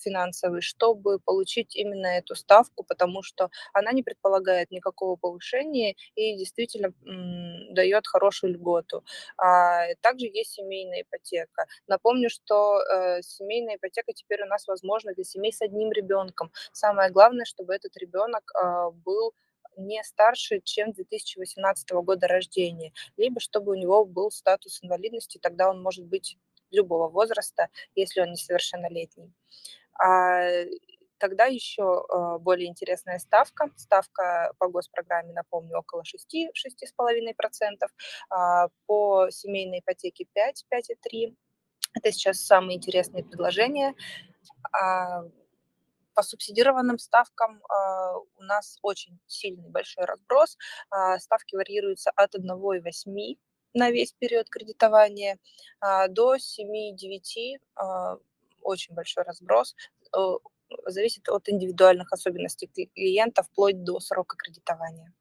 финансовый, 0.04 0.62
чтобы 0.62 1.20
получить 1.20 1.76
именно 1.76 2.08
эту 2.08 2.36
ставку, 2.36 2.84
потому 2.84 3.24
что 3.24 3.50
она 3.74 3.92
не 3.92 4.04
предполагает 4.04 4.72
никакого 4.72 5.16
повышения 5.16 5.96
и 6.16 6.38
действительно 6.38 6.94
дает 7.74 8.06
хорошую 8.06 8.54
льготу. 8.54 9.04
Также 9.38 10.28
есть 10.28 10.52
семейная 10.52 11.02
ипотека. 11.02 11.66
Напомню, 11.88 12.30
что 12.30 12.80
э, 12.80 13.22
семейная 13.24 13.76
ипотека 13.76 14.14
теперь 14.14 14.44
у 14.44 14.46
нас 14.46 14.68
возможна 14.68 15.14
для 15.14 15.24
семей 15.24 15.52
с 15.52 15.62
одним 15.62 15.92
ребенком. 15.92 16.52
Самое 16.72 17.10
главное, 17.10 17.46
чтобы 17.46 17.74
этот 17.74 17.98
ребенок 17.98 18.52
был 19.04 19.17
был 19.18 19.34
не 19.78 20.04
старше, 20.04 20.62
чем 20.64 20.92
2018 20.92 21.92
года 21.92 22.28
рождения, 22.28 22.92
либо 23.18 23.40
чтобы 23.40 23.72
у 23.72 23.76
него 23.76 24.06
был 24.06 24.32
статус 24.32 24.80
инвалидности, 24.84 25.40
тогда 25.42 25.70
он 25.70 25.82
может 25.82 26.06
быть 26.06 26.38
любого 26.72 27.08
возраста, 27.08 27.70
если 27.96 28.22
он 28.22 28.32
несовершеннолетний. 28.32 29.32
А 30.00 30.66
тогда 31.18 31.46
еще 31.46 31.84
э, 31.84 32.38
более 32.40 32.68
интересная 32.68 33.20
ставка. 33.20 33.72
Ставка 33.76 34.54
по 34.58 34.68
госпрограмме, 34.68 35.34
напомню, 35.34 35.80
около 35.80 36.04
6-6,5%, 36.04 37.88
а 38.30 38.68
по 38.86 39.30
семейной 39.30 39.80
ипотеке 39.80 40.26
5, 40.34 40.66
5,3%. 40.74 41.36
Это 41.94 42.12
сейчас 42.12 42.42
самые 42.42 42.78
интересные 42.78 43.24
предложения. 43.24 43.96
По 46.18 46.24
субсидированным 46.24 46.98
ставкам 46.98 47.62
а, 47.70 48.18
у 48.18 48.42
нас 48.42 48.80
очень 48.82 49.20
сильный 49.28 49.70
большой 49.70 50.06
разброс. 50.06 50.58
А, 50.90 51.20
ставки 51.20 51.56
варьируются 51.56 52.10
от 52.10 52.34
1,8 52.34 53.38
на 53.76 53.92
весь 53.92 54.14
период 54.14 54.50
кредитования 54.50 55.38
а, 55.80 56.08
до 56.08 56.38
7-9, 56.38 57.60
очень 58.64 58.96
большой 58.96 59.26
разброс 59.26 59.76
зависит 60.88 61.30
от 61.30 61.48
индивидуальных 61.50 62.12
особенностей 62.12 62.68
клиента 62.68 63.44
вплоть 63.44 63.84
до 63.84 64.00
срока 64.00 64.36
кредитования. 64.38 65.14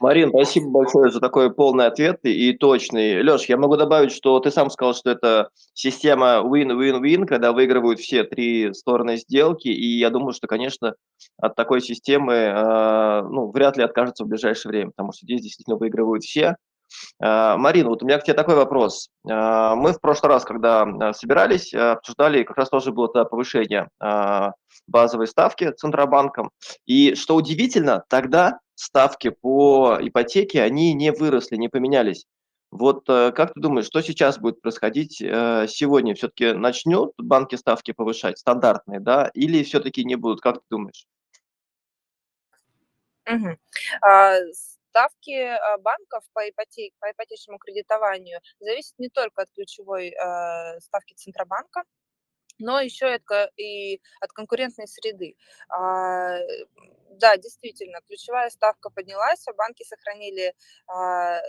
Марин, 0.00 0.30
спасибо 0.30 0.70
большое 0.70 1.10
за 1.10 1.20
такой 1.20 1.54
полный 1.54 1.86
ответ 1.86 2.20
и 2.24 2.52
точный. 2.52 3.22
Леш, 3.22 3.44
я 3.46 3.56
могу 3.56 3.76
добавить, 3.76 4.12
что 4.12 4.40
ты 4.40 4.50
сам 4.50 4.70
сказал, 4.70 4.94
что 4.94 5.10
это 5.10 5.50
система 5.72 6.42
win-win-win, 6.44 7.26
когда 7.26 7.52
выигрывают 7.52 8.00
все 8.00 8.24
три 8.24 8.72
стороны 8.74 9.16
сделки, 9.16 9.68
и 9.68 9.98
я 9.98 10.10
думаю, 10.10 10.32
что, 10.32 10.46
конечно, 10.46 10.94
от 11.38 11.54
такой 11.54 11.80
системы 11.80 12.34
э, 12.34 13.22
ну, 13.22 13.50
вряд 13.50 13.76
ли 13.76 13.84
откажутся 13.84 14.24
в 14.24 14.28
ближайшее 14.28 14.70
время, 14.70 14.90
потому 14.90 15.12
что 15.12 15.26
здесь 15.26 15.42
действительно 15.42 15.76
выигрывают 15.76 16.24
все. 16.24 16.56
Э, 17.22 17.56
Марина, 17.56 17.90
вот 17.90 18.02
у 18.02 18.06
меня 18.06 18.18
к 18.18 18.24
тебе 18.24 18.34
такой 18.34 18.54
вопрос. 18.54 19.10
Э, 19.28 19.74
мы 19.74 19.92
в 19.92 20.00
прошлый 20.00 20.32
раз, 20.32 20.44
когда 20.44 21.12
собирались, 21.12 21.72
обсуждали, 21.74 22.42
как 22.42 22.56
раз 22.56 22.68
тоже 22.68 22.92
было 22.92 23.08
это 23.08 23.24
повышение 23.24 23.88
базовой 24.86 25.26
ставки 25.26 25.70
Центробанком, 25.72 26.50
и 26.84 27.14
что 27.14 27.36
удивительно, 27.36 28.04
тогда 28.08 28.58
ставки 28.74 29.30
по 29.30 29.98
ипотеке, 30.00 30.62
они 30.62 30.92
не 30.94 31.12
выросли, 31.12 31.56
не 31.56 31.68
поменялись. 31.68 32.26
Вот 32.74 33.08
э, 33.08 33.30
как 33.30 33.54
ты 33.54 33.60
думаешь, 33.60 33.86
что 33.86 34.02
сейчас 34.02 34.36
будет 34.36 34.60
происходить 34.60 35.22
э, 35.22 35.66
сегодня? 35.68 36.16
Все-таки 36.16 36.52
начнут 36.54 37.12
банки 37.18 37.54
ставки 37.54 37.92
повышать, 37.92 38.38
стандартные, 38.38 38.98
да, 38.98 39.30
или 39.32 39.62
все-таки 39.62 40.04
не 40.04 40.16
будут? 40.16 40.40
Как 40.40 40.56
ты 40.56 40.62
думаешь? 40.70 41.06
Угу. 43.30 43.56
А, 44.02 44.34
ставки 44.94 45.32
а, 45.32 45.78
банков 45.78 46.22
по, 46.32 46.48
ипотеке, 46.48 46.94
по 47.00 47.10
ипотечному 47.10 47.58
кредитованию 47.58 48.40
зависят 48.60 48.94
не 48.98 49.08
только 49.08 49.42
от 49.42 49.50
ключевой 49.50 50.10
э, 50.10 50.80
ставки 50.80 51.14
Центробанка, 51.14 51.82
но 52.58 52.80
еще 52.80 53.18
и 53.56 54.00
от 54.20 54.30
конкурентной 54.32 54.86
среды. 54.86 55.34
А, 55.68 56.38
да, 57.10 57.36
действительно, 57.36 58.00
ключевая 58.06 58.50
ставка 58.50 58.90
поднялась, 58.90 59.46
а 59.48 59.52
банки 59.54 59.82
сохранили 59.82 60.54
а, 60.86 61.40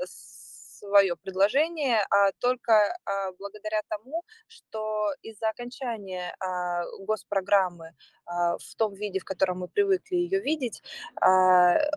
свое 0.85 1.15
предложение, 1.15 2.05
а 2.09 2.31
только 2.39 2.73
а, 3.05 3.31
благодаря 3.33 3.81
тому, 3.89 4.23
что 4.47 5.09
из-за 5.21 5.49
окончания 5.49 6.35
а, 6.39 6.83
госпрограммы 6.99 7.93
а, 8.25 8.57
в 8.57 8.75
том 8.77 8.93
виде, 8.93 9.19
в 9.19 9.25
котором 9.25 9.59
мы 9.59 9.67
привыкли 9.67 10.15
ее 10.15 10.39
видеть, 10.39 10.81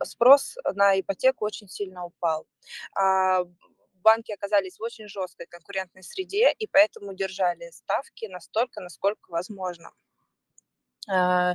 спрос 0.04 0.56
на 0.74 0.98
ипотеку 0.98 1.44
очень 1.44 1.68
сильно 1.68 2.04
упал. 2.04 2.46
Банки 3.94 4.32
оказались 4.32 4.78
в 4.78 4.82
очень 4.82 5.08
жесткой 5.08 5.46
конкурентной 5.46 6.02
среде 6.02 6.52
и 6.52 6.66
поэтому 6.66 7.14
держали 7.14 7.70
ставки 7.70 8.26
настолько, 8.26 8.80
насколько 8.80 9.30
возможно. 9.30 9.90
А, 11.08 11.54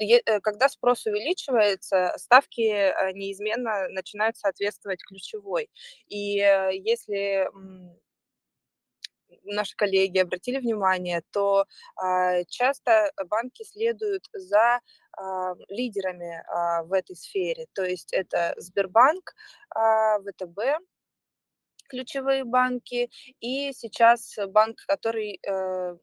э, 0.00 0.40
когда 0.40 0.68
спрос 0.68 1.06
увеличивается, 1.06 2.14
ставки 2.16 2.62
э, 2.62 3.12
неизменно 3.12 3.88
начинают 3.88 4.36
соответствовать 4.36 5.02
ключевой. 5.04 5.68
И 6.08 6.38
э, 6.40 6.70
если 6.74 7.48
наши 9.44 9.76
коллеги 9.76 10.18
обратили 10.18 10.58
внимание, 10.58 11.22
то 11.32 11.64
а, 11.96 12.44
часто 12.44 13.12
банки 13.28 13.64
следуют 13.64 14.24
за 14.32 14.80
а, 15.16 15.54
лидерами 15.68 16.42
а, 16.46 16.82
в 16.84 16.92
этой 16.92 17.16
сфере. 17.16 17.66
То 17.74 17.84
есть 17.84 18.12
это 18.12 18.54
Сбербанк, 18.56 19.34
а, 19.74 20.18
ВТБ, 20.20 20.80
ключевые 21.88 22.44
банки, 22.44 23.10
и 23.40 23.72
сейчас 23.72 24.36
банк, 24.48 24.76
который 24.86 25.40
э, 25.42 25.96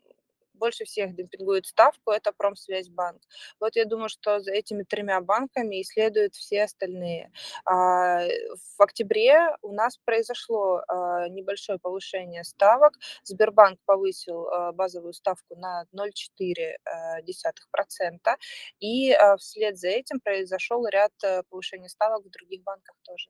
больше 0.55 0.85
всех 0.85 1.15
демпингует 1.15 1.65
ставку, 1.65 2.11
это 2.11 2.31
Промсвязьбанк. 2.31 3.21
Вот 3.59 3.75
я 3.75 3.85
думаю, 3.85 4.09
что 4.09 4.39
за 4.39 4.51
этими 4.51 4.83
тремя 4.83 5.19
банками 5.21 5.81
исследуют 5.81 6.35
все 6.35 6.63
остальные. 6.63 7.31
А, 7.65 8.21
в 8.77 8.81
октябре 8.81 9.55
у 9.61 9.73
нас 9.73 9.97
произошло 9.97 10.83
а, 10.87 11.27
небольшое 11.29 11.79
повышение 11.79 12.43
ставок. 12.43 12.93
Сбербанк 13.23 13.79
повысил 13.85 14.47
а, 14.47 14.71
базовую 14.71 15.13
ставку 15.13 15.55
на 15.55 15.85
0,4%, 15.93 18.35
и 18.79 19.15
вслед 19.37 19.77
за 19.77 19.89
этим 19.89 20.19
произошел 20.19 20.87
ряд 20.87 21.11
э, 21.23 21.43
повышений 21.49 21.89
ставок 21.89 22.25
в 22.25 22.29
других 22.29 22.63
банках 22.63 22.95
тоже. 23.03 23.29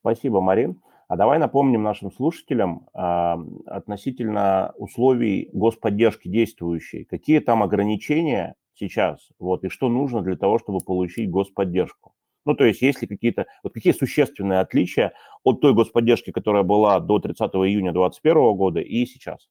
Спасибо, 0.00 0.40
Марин. 0.40 0.82
А 1.08 1.16
давай 1.16 1.38
напомним 1.38 1.82
нашим 1.82 2.10
слушателям 2.10 2.88
а, 2.94 3.38
относительно 3.66 4.72
условий 4.76 5.50
господдержки 5.52 6.28
действующей. 6.28 7.04
Какие 7.04 7.40
там 7.40 7.62
ограничения 7.62 8.54
сейчас, 8.74 9.28
вот, 9.38 9.64
и 9.64 9.68
что 9.68 9.88
нужно 9.88 10.22
для 10.22 10.36
того, 10.36 10.58
чтобы 10.58 10.80
получить 10.80 11.30
господдержку? 11.30 12.14
Ну, 12.46 12.54
то 12.54 12.64
есть, 12.64 12.82
есть 12.82 13.00
ли 13.02 13.08
какие-то, 13.08 13.46
вот 13.62 13.72
какие 13.72 13.92
существенные 13.92 14.60
отличия 14.60 15.14
от 15.44 15.60
той 15.60 15.74
господдержки, 15.74 16.30
которая 16.30 16.62
была 16.62 17.00
до 17.00 17.18
30 17.18 17.40
июня 17.54 17.92
2021 17.92 18.56
года 18.56 18.80
и 18.80 19.06
сейчас? 19.06 19.48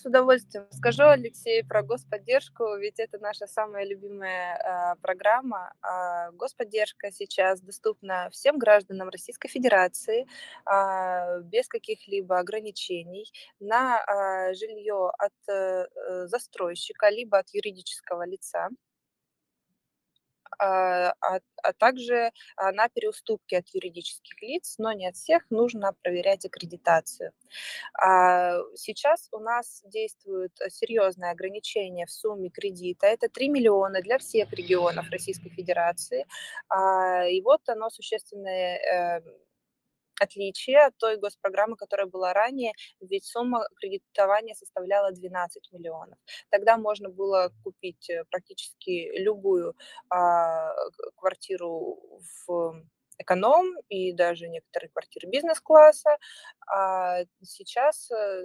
С 0.00 0.06
удовольствием 0.06 0.66
скажу, 0.70 1.02
Алексей, 1.02 1.62
про 1.62 1.82
господдержку, 1.82 2.74
ведь 2.78 2.98
это 2.98 3.18
наша 3.18 3.46
самая 3.46 3.84
любимая 3.84 4.56
э, 4.56 4.96
программа. 5.02 5.74
Э, 5.82 6.32
господдержка 6.32 7.12
сейчас 7.12 7.60
доступна 7.60 8.30
всем 8.30 8.56
гражданам 8.56 9.10
Российской 9.10 9.50
Федерации 9.50 10.26
э, 10.64 11.42
без 11.42 11.68
каких-либо 11.68 12.38
ограничений 12.38 13.30
на 13.60 13.98
э, 13.98 14.54
жилье 14.54 15.10
от 15.18 15.34
э, 15.48 15.86
застройщика 16.28 17.10
либо 17.10 17.36
от 17.36 17.50
юридического 17.50 18.24
лица. 18.24 18.70
А, 20.58 21.10
а, 21.20 21.40
а 21.62 21.72
также 21.72 22.32
а, 22.56 22.72
на 22.72 22.88
переуступки 22.88 23.54
от 23.54 23.68
юридических 23.68 24.40
лиц, 24.42 24.74
но 24.78 24.92
не 24.92 25.08
от 25.08 25.16
всех, 25.16 25.44
нужно 25.50 25.92
проверять 26.02 26.44
аккредитацию. 26.44 27.32
Сейчас 28.76 29.28
у 29.32 29.38
нас 29.38 29.82
действуют 29.84 30.52
серьезные 30.68 31.32
ограничения 31.32 32.06
в 32.06 32.10
сумме 32.10 32.48
кредита. 32.50 33.06
Это 33.06 33.28
3 33.28 33.48
миллиона 33.48 34.00
для 34.00 34.18
всех 34.18 34.52
регионов 34.52 35.10
Российской 35.10 35.50
Федерации. 35.50 36.26
И 37.30 37.42
вот 37.42 37.68
оно 37.68 37.90
существенное 37.90 38.78
эм, 38.78 39.24
отличие 40.20 40.86
от 40.86 40.96
той 40.98 41.16
госпрограммы, 41.16 41.76
которая 41.76 42.06
была 42.06 42.32
ранее, 42.32 42.72
ведь 43.00 43.24
сумма 43.24 43.66
кредитования 43.76 44.54
составляла 44.54 45.12
12 45.12 45.72
миллионов. 45.72 46.18
Тогда 46.50 46.76
можно 46.76 47.08
было 47.08 47.52
купить 47.64 48.10
э, 48.10 48.24
практически 48.30 49.10
любую 49.18 49.74
а, 50.08 50.72
квартиру 51.16 51.98
в 52.46 52.82
эконом 53.18 53.66
и 53.88 54.12
даже 54.12 54.48
некоторые 54.48 54.90
квартиры 54.90 55.28
бизнес-класса. 55.28 56.16
А 56.66 57.24
сейчас 57.42 58.10
э, 58.10 58.42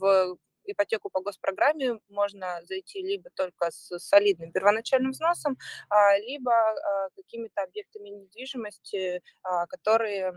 в 0.00 0.38
ипотеку 0.72 1.10
по 1.10 1.20
госпрограмме 1.20 1.98
можно 2.08 2.60
зайти 2.64 3.02
либо 3.02 3.30
только 3.34 3.70
с 3.70 3.98
солидным 3.98 4.52
первоначальным 4.52 5.12
взносом, 5.12 5.56
а, 5.88 6.18
либо 6.18 6.52
а, 6.52 7.08
какими-то 7.16 7.62
объектами 7.62 8.08
недвижимости, 8.08 9.22
а, 9.42 9.66
которые 9.66 10.32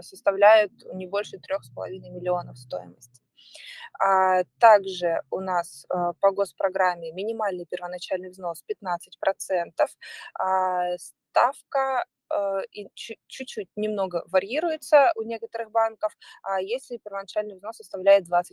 составляют 0.00 0.72
не 0.92 1.06
больше 1.06 1.38
3,5 1.38 2.10
миллионов 2.10 2.58
стоимости. 2.58 3.22
Также 4.58 5.22
у 5.30 5.38
нас 5.38 5.86
по 6.20 6.32
госпрограмме 6.32 7.12
минимальный 7.12 7.64
первоначальный 7.64 8.30
взнос 8.30 8.64
15%, 8.66 9.96
ставка 10.98 12.04
и 12.72 12.88
чуть-чуть 12.94 13.68
немного 13.76 14.24
варьируется 14.30 15.12
у 15.16 15.22
некоторых 15.22 15.70
банков, 15.70 16.12
а 16.42 16.60
если 16.60 16.98
первоначальный 16.98 17.56
взнос 17.56 17.76
составляет 17.76 18.28
20%. 18.28 18.52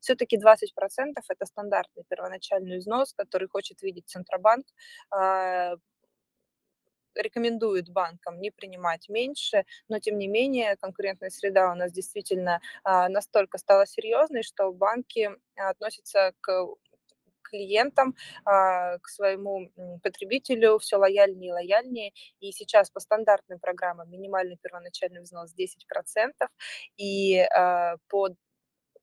Все-таки 0.00 0.36
20% 0.36 1.14
это 1.28 1.46
стандартный 1.46 2.04
первоначальный 2.08 2.78
взнос, 2.78 3.14
который 3.14 3.48
хочет 3.48 3.82
видеть 3.82 4.08
Центробанк 4.08 4.66
а, 5.10 5.76
рекомендует 7.14 7.88
банкам 7.88 8.40
не 8.40 8.50
принимать 8.50 9.08
меньше, 9.08 9.64
но 9.88 9.98
тем 9.98 10.18
не 10.18 10.28
менее 10.28 10.76
конкурентная 10.76 11.30
среда 11.30 11.70
у 11.72 11.74
нас 11.74 11.92
действительно 11.92 12.60
а, 12.82 13.08
настолько 13.08 13.58
стала 13.58 13.86
серьезной, 13.86 14.42
что 14.42 14.72
банки 14.72 15.30
относятся 15.56 16.32
к 16.40 16.66
клиентам, 17.54 18.14
а, 18.44 18.98
к 18.98 19.08
своему 19.08 19.70
потребителю 20.02 20.78
все 20.78 20.96
лояльнее 20.96 21.50
и 21.50 21.52
лояльнее. 21.52 22.12
И 22.40 22.52
сейчас 22.52 22.90
по 22.90 23.00
стандартным 23.00 23.60
программам 23.60 24.10
минимальный 24.10 24.58
первоначальный 24.60 25.20
взнос 25.20 25.54
10%, 25.54 26.48
и 26.96 27.38
а, 27.38 27.96
по 28.08 28.28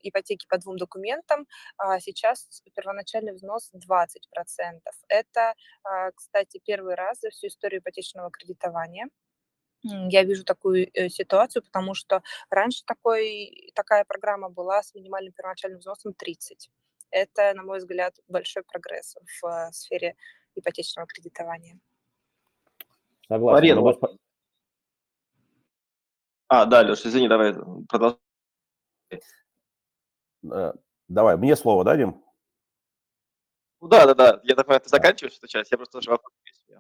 ипотеки 0.03 0.47
по 0.49 0.57
двум 0.57 0.77
документам, 0.77 1.45
а 1.77 1.99
сейчас 1.99 2.47
первоначальный 2.75 3.33
взнос 3.33 3.71
20%. 3.75 4.79
Это, 5.07 5.53
кстати, 6.15 6.59
первый 6.65 6.95
раз 6.95 7.19
за 7.19 7.29
всю 7.29 7.47
историю 7.47 7.81
ипотечного 7.81 8.31
кредитования. 8.31 9.09
Я 9.83 10.23
вижу 10.23 10.43
такую 10.43 10.89
э, 10.93 11.09
ситуацию, 11.09 11.63
потому 11.63 11.95
что 11.95 12.21
раньше 12.49 12.83
такой, 12.85 13.71
такая 13.73 14.05
программа 14.05 14.49
была 14.49 14.83
с 14.83 14.93
минимальным 14.93 15.33
первоначальным 15.33 15.79
взносом 15.79 16.13
30. 16.13 16.69
Это, 17.12 17.54
на 17.54 17.63
мой 17.63 17.80
взгляд, 17.80 18.15
большой 18.28 18.63
прогресс 18.63 19.15
в 19.41 19.45
э, 19.45 19.71
сфере 19.74 20.15
ипотечного 20.56 21.08
кредитования. 21.08 21.80
Согласен. 23.28 23.56
Марина, 23.56 23.82
госп... 23.82 24.04
А, 26.47 26.65
да, 26.65 26.82
Леш, 26.82 27.06
извини, 27.06 27.28
давай 27.28 27.54
продолжай. 27.88 28.17
Э, 30.52 30.74
давай, 31.08 31.38
мне 31.38 31.56
слово 31.56 31.84
дадим? 31.84 32.24
Ну 33.82 33.88
да, 33.88 34.06
да, 34.06 34.13
да. 34.13 34.39
Я 34.43 34.56
так 34.56 34.67
ты 34.84 34.89
заканчиваешь 34.89 35.38
эту 35.38 35.47
часть, 35.47 35.71
я 35.71 35.78
просто 35.78 36.00
тоже 36.00 36.12
вопрос 36.12 36.34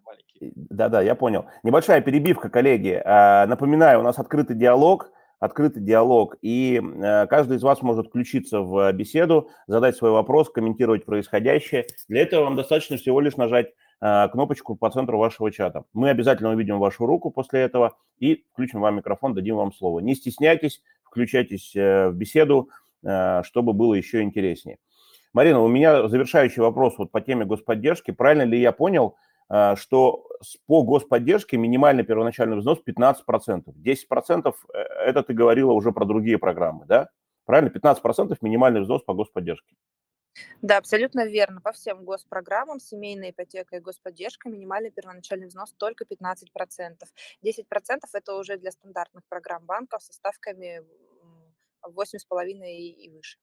маленький. 0.05 0.53
Да, 0.55 0.89
да, 0.89 1.01
я 1.01 1.15
понял. 1.15 1.45
Небольшая 1.63 2.01
перебивка, 2.01 2.49
коллеги. 2.49 3.01
Э, 3.03 3.45
напоминаю, 3.47 3.99
у 3.99 4.03
нас 4.03 4.17
открытый 4.19 4.55
диалог 4.55 5.11
открытый 5.41 5.81
диалог, 5.81 6.37
и 6.41 6.79
э, 6.79 7.27
каждый 7.27 7.57
из 7.57 7.63
вас 7.63 7.81
может 7.81 8.07
включиться 8.07 8.61
в 8.61 8.93
беседу, 8.93 9.49
задать 9.65 9.97
свой 9.97 10.11
вопрос, 10.11 10.51
комментировать 10.51 11.03
происходящее. 11.03 11.87
Для 12.07 12.21
этого 12.21 12.43
вам 12.43 12.55
достаточно 12.55 12.95
всего 12.95 13.19
лишь 13.19 13.35
нажать 13.35 13.73
э, 14.01 14.29
кнопочку 14.31 14.75
по 14.75 14.91
центру 14.91 15.17
вашего 15.17 15.51
чата. 15.51 15.83
Мы 15.93 16.11
обязательно 16.11 16.51
увидим 16.51 16.77
вашу 16.77 17.07
руку 17.07 17.31
после 17.31 17.61
этого 17.61 17.97
и 18.19 18.45
включим 18.53 18.81
вам 18.81 18.97
микрофон, 18.97 19.33
дадим 19.33 19.55
вам 19.55 19.73
слово. 19.73 19.99
Не 19.99 20.13
стесняйтесь, 20.13 20.83
включайтесь 21.03 21.75
э, 21.75 22.09
в 22.09 22.15
беседу, 22.15 22.69
чтобы 23.41 23.73
было 23.73 23.95
еще 23.95 24.21
интереснее. 24.21 24.77
Марина, 25.33 25.59
у 25.59 25.67
меня 25.67 26.07
завершающий 26.07 26.61
вопрос 26.61 26.99
вот 26.99 27.09
по 27.09 27.19
теме 27.19 27.45
господдержки. 27.45 28.11
Правильно 28.11 28.43
ли 28.43 28.61
я 28.61 28.71
понял, 28.71 29.15
что 29.75 30.27
по 30.65 30.83
господдержке 30.83 31.57
минимальный 31.57 32.03
первоначальный 32.03 32.57
взнос 32.57 32.79
15%. 32.87 33.63
10% 33.65 34.55
э, 34.73 34.77
это 34.77 35.23
ты 35.23 35.33
говорила 35.33 35.73
уже 35.73 35.91
про 35.91 36.05
другие 36.05 36.37
программы, 36.37 36.85
да? 36.85 37.09
Правильно? 37.45 37.69
15% 37.69 38.37
минимальный 38.41 38.81
взнос 38.81 39.03
по 39.03 39.13
господдержке. 39.13 39.75
Да, 40.61 40.77
абсолютно 40.77 41.25
верно. 41.25 41.59
По 41.59 41.73
всем 41.73 42.05
госпрограммам, 42.05 42.79
семейная 42.79 43.31
ипотека 43.31 43.75
и 43.75 43.79
господдержка, 43.81 44.49
минимальный 44.49 44.91
первоначальный 44.91 45.47
взнос 45.47 45.73
только 45.73 46.05
15%. 46.05 46.45
10% 47.43 47.99
это 48.13 48.35
уже 48.35 48.57
для 48.57 48.71
стандартных 48.71 49.25
программ 49.27 49.65
банков 49.65 50.01
со 50.01 50.13
ставками 50.13 50.81
8,5 51.83 52.47
и 52.65 53.09
выше. 53.09 53.37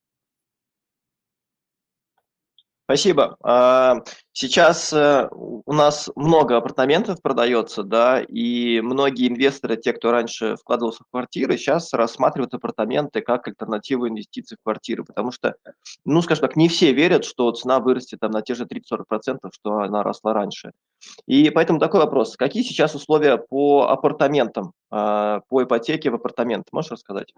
Спасибо. 2.89 3.37
А, 3.43 3.97
сейчас 4.31 4.91
э, 4.93 5.29
у 5.31 5.73
нас 5.73 6.09
много 6.15 6.57
апартаментов 6.57 7.21
продается, 7.21 7.83
да, 7.83 8.19
и 8.19 8.81
многие 8.81 9.27
инвесторы, 9.27 9.77
те, 9.77 9.93
кто 9.93 10.11
раньше 10.11 10.55
вкладывался 10.55 11.03
в 11.03 11.11
квартиры, 11.11 11.55
сейчас 11.55 11.93
рассматривают 11.93 12.55
апартаменты 12.55 13.21
как 13.21 13.47
альтернативу 13.47 14.07
инвестиций 14.07 14.57
в 14.59 14.63
квартиры, 14.63 15.03
потому 15.03 15.31
что, 15.31 15.53
ну, 16.03 16.19
скажем 16.23 16.47
так, 16.47 16.55
не 16.55 16.67
все 16.67 16.91
верят, 16.91 17.25
что 17.25 17.51
цена 17.51 17.77
вырастет 17.77 18.21
там 18.21 18.31
на 18.31 18.41
те 18.41 18.55
же 18.55 18.65
30-40%, 18.65 19.37
что 19.53 19.77
она 19.81 20.01
росла 20.01 20.33
раньше. 20.33 20.71
И 21.27 21.51
поэтому 21.51 21.77
такой 21.77 21.99
вопрос. 21.99 22.37
Какие 22.37 22.63
сейчас 22.63 22.95
условия 22.95 23.37
по 23.37 23.83
апартаментам, 23.83 24.73
а, 24.89 25.41
по 25.47 25.61
ипотеке 25.61 26.09
в 26.09 26.15
апартамент? 26.15 26.65
Можешь 26.71 26.89
рассказать? 26.89 27.35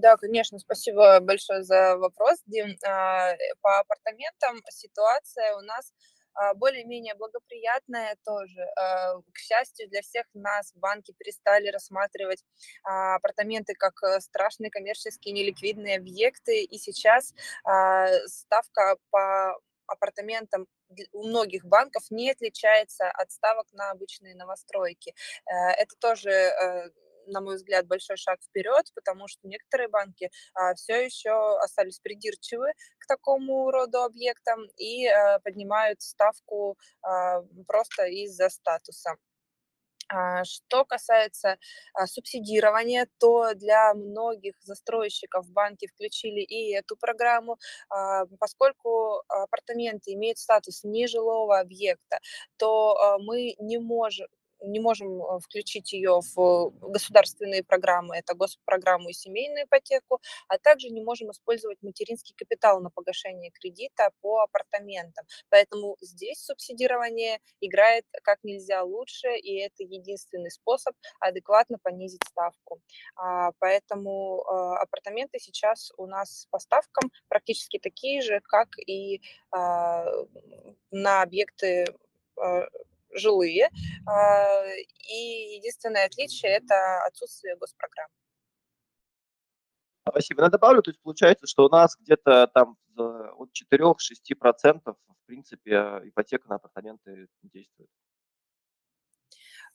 Да, 0.00 0.16
конечно, 0.16 0.58
спасибо 0.58 1.20
большое 1.20 1.62
за 1.62 1.96
вопрос, 1.98 2.38
Дим. 2.46 2.74
А, 2.86 3.32
э, 3.32 3.36
по 3.60 3.80
апартаментам 3.80 4.62
ситуация 4.70 5.54
у 5.56 5.60
нас 5.60 5.92
а, 6.32 6.54
более-менее 6.54 7.14
благоприятная 7.16 8.16
тоже. 8.24 8.62
А, 8.78 9.16
к 9.20 9.38
счастью 9.38 9.90
для 9.90 10.00
всех 10.00 10.24
нас, 10.32 10.72
банки 10.74 11.12
перестали 11.18 11.68
рассматривать 11.68 12.42
апартаменты 12.82 13.74
как 13.74 14.02
э, 14.02 14.20
страшные 14.20 14.70
коммерческие 14.70 15.34
неликвидные 15.34 15.96
объекты, 15.98 16.62
и 16.64 16.78
сейчас 16.78 17.34
ставка 18.26 18.96
по 19.10 19.58
апартаментам 19.86 20.66
у 21.12 21.26
многих 21.26 21.64
банков 21.64 22.04
не 22.10 22.30
отличается 22.30 23.10
от 23.10 23.30
ставок 23.30 23.66
на 23.72 23.90
обычные 23.90 24.34
новостройки. 24.34 25.14
Э, 25.46 25.72
это 25.76 25.94
тоже 26.00 26.30
на 27.30 27.40
мой 27.40 27.56
взгляд, 27.56 27.86
большой 27.86 28.16
шаг 28.16 28.38
вперед, 28.42 28.86
потому 28.94 29.28
что 29.28 29.46
некоторые 29.46 29.88
банки 29.88 30.30
а, 30.54 30.74
все 30.74 31.04
еще 31.04 31.58
остались 31.58 32.00
придирчивы 32.00 32.72
к 32.98 33.06
такому 33.06 33.70
роду 33.70 34.02
объектам 34.02 34.66
и 34.76 35.06
а, 35.06 35.38
поднимают 35.40 36.00
ставку 36.02 36.78
а, 37.02 37.42
просто 37.66 38.04
из-за 38.06 38.48
статуса. 38.48 39.16
А, 40.12 40.44
что 40.44 40.84
касается 40.84 41.56
субсидирования, 42.06 43.06
то 43.20 43.54
для 43.54 43.94
многих 43.94 44.54
застройщиков 44.60 45.48
банки 45.50 45.86
включили 45.86 46.40
и 46.40 46.74
эту 46.74 46.96
программу, 46.96 47.58
поскольку 48.40 49.22
апартаменты 49.28 50.14
имеют 50.14 50.38
статус 50.38 50.82
нежилого 50.82 51.60
объекта, 51.60 52.18
то 52.56 53.18
мы 53.20 53.54
не 53.60 53.78
можем, 53.78 54.26
не 54.62 54.80
можем 54.80 55.22
э, 55.22 55.38
включить 55.40 55.92
ее 55.92 56.20
в 56.34 56.70
государственные 56.80 57.64
программы, 57.64 58.16
это 58.16 58.34
госпрограмму 58.34 59.10
и 59.10 59.12
семейную 59.12 59.64
ипотеку, 59.64 60.20
а 60.48 60.58
также 60.58 60.88
не 60.88 61.02
можем 61.02 61.30
использовать 61.30 61.82
материнский 61.82 62.34
капитал 62.36 62.80
на 62.80 62.90
погашение 62.90 63.50
кредита 63.50 64.10
по 64.20 64.42
апартаментам. 64.42 65.24
Поэтому 65.48 65.96
здесь 66.00 66.44
субсидирование 66.44 67.38
играет 67.60 68.04
как 68.22 68.38
нельзя 68.42 68.82
лучше, 68.82 69.36
и 69.36 69.58
это 69.60 69.82
единственный 69.82 70.50
способ 70.50 70.94
адекватно 71.20 71.78
понизить 71.82 72.22
ставку. 72.28 72.80
А, 73.16 73.52
поэтому 73.58 74.42
э, 74.42 74.82
апартаменты 74.82 75.38
сейчас 75.38 75.92
у 75.96 76.06
нас 76.06 76.46
по 76.50 76.58
ставкам 76.58 77.10
практически 77.28 77.78
такие 77.78 78.22
же, 78.22 78.40
как 78.40 78.68
и 78.86 79.20
а, 79.50 80.04
на 80.90 81.22
объекты 81.22 81.86
жилые. 83.14 83.70
А, 84.06 84.64
и 85.12 85.56
единственное 85.56 86.06
отличие– 86.06 86.52
это 86.52 86.74
отсутствие 87.06 87.56
госпрограмм. 87.56 88.08
Спасибо. 90.08 90.42
Я 90.42 90.48
добавлю, 90.48 90.82
то 90.82 90.90
есть 90.90 91.00
получается, 91.02 91.46
что 91.46 91.66
у 91.66 91.68
нас 91.68 91.96
где-то 91.98 92.48
там 92.48 92.76
от 92.96 93.50
4-6% 93.72 94.80
в 94.84 95.26
принципе 95.26 96.00
ипотека 96.04 96.48
на 96.48 96.56
апартаменты 96.56 97.28
действует. 97.42 97.88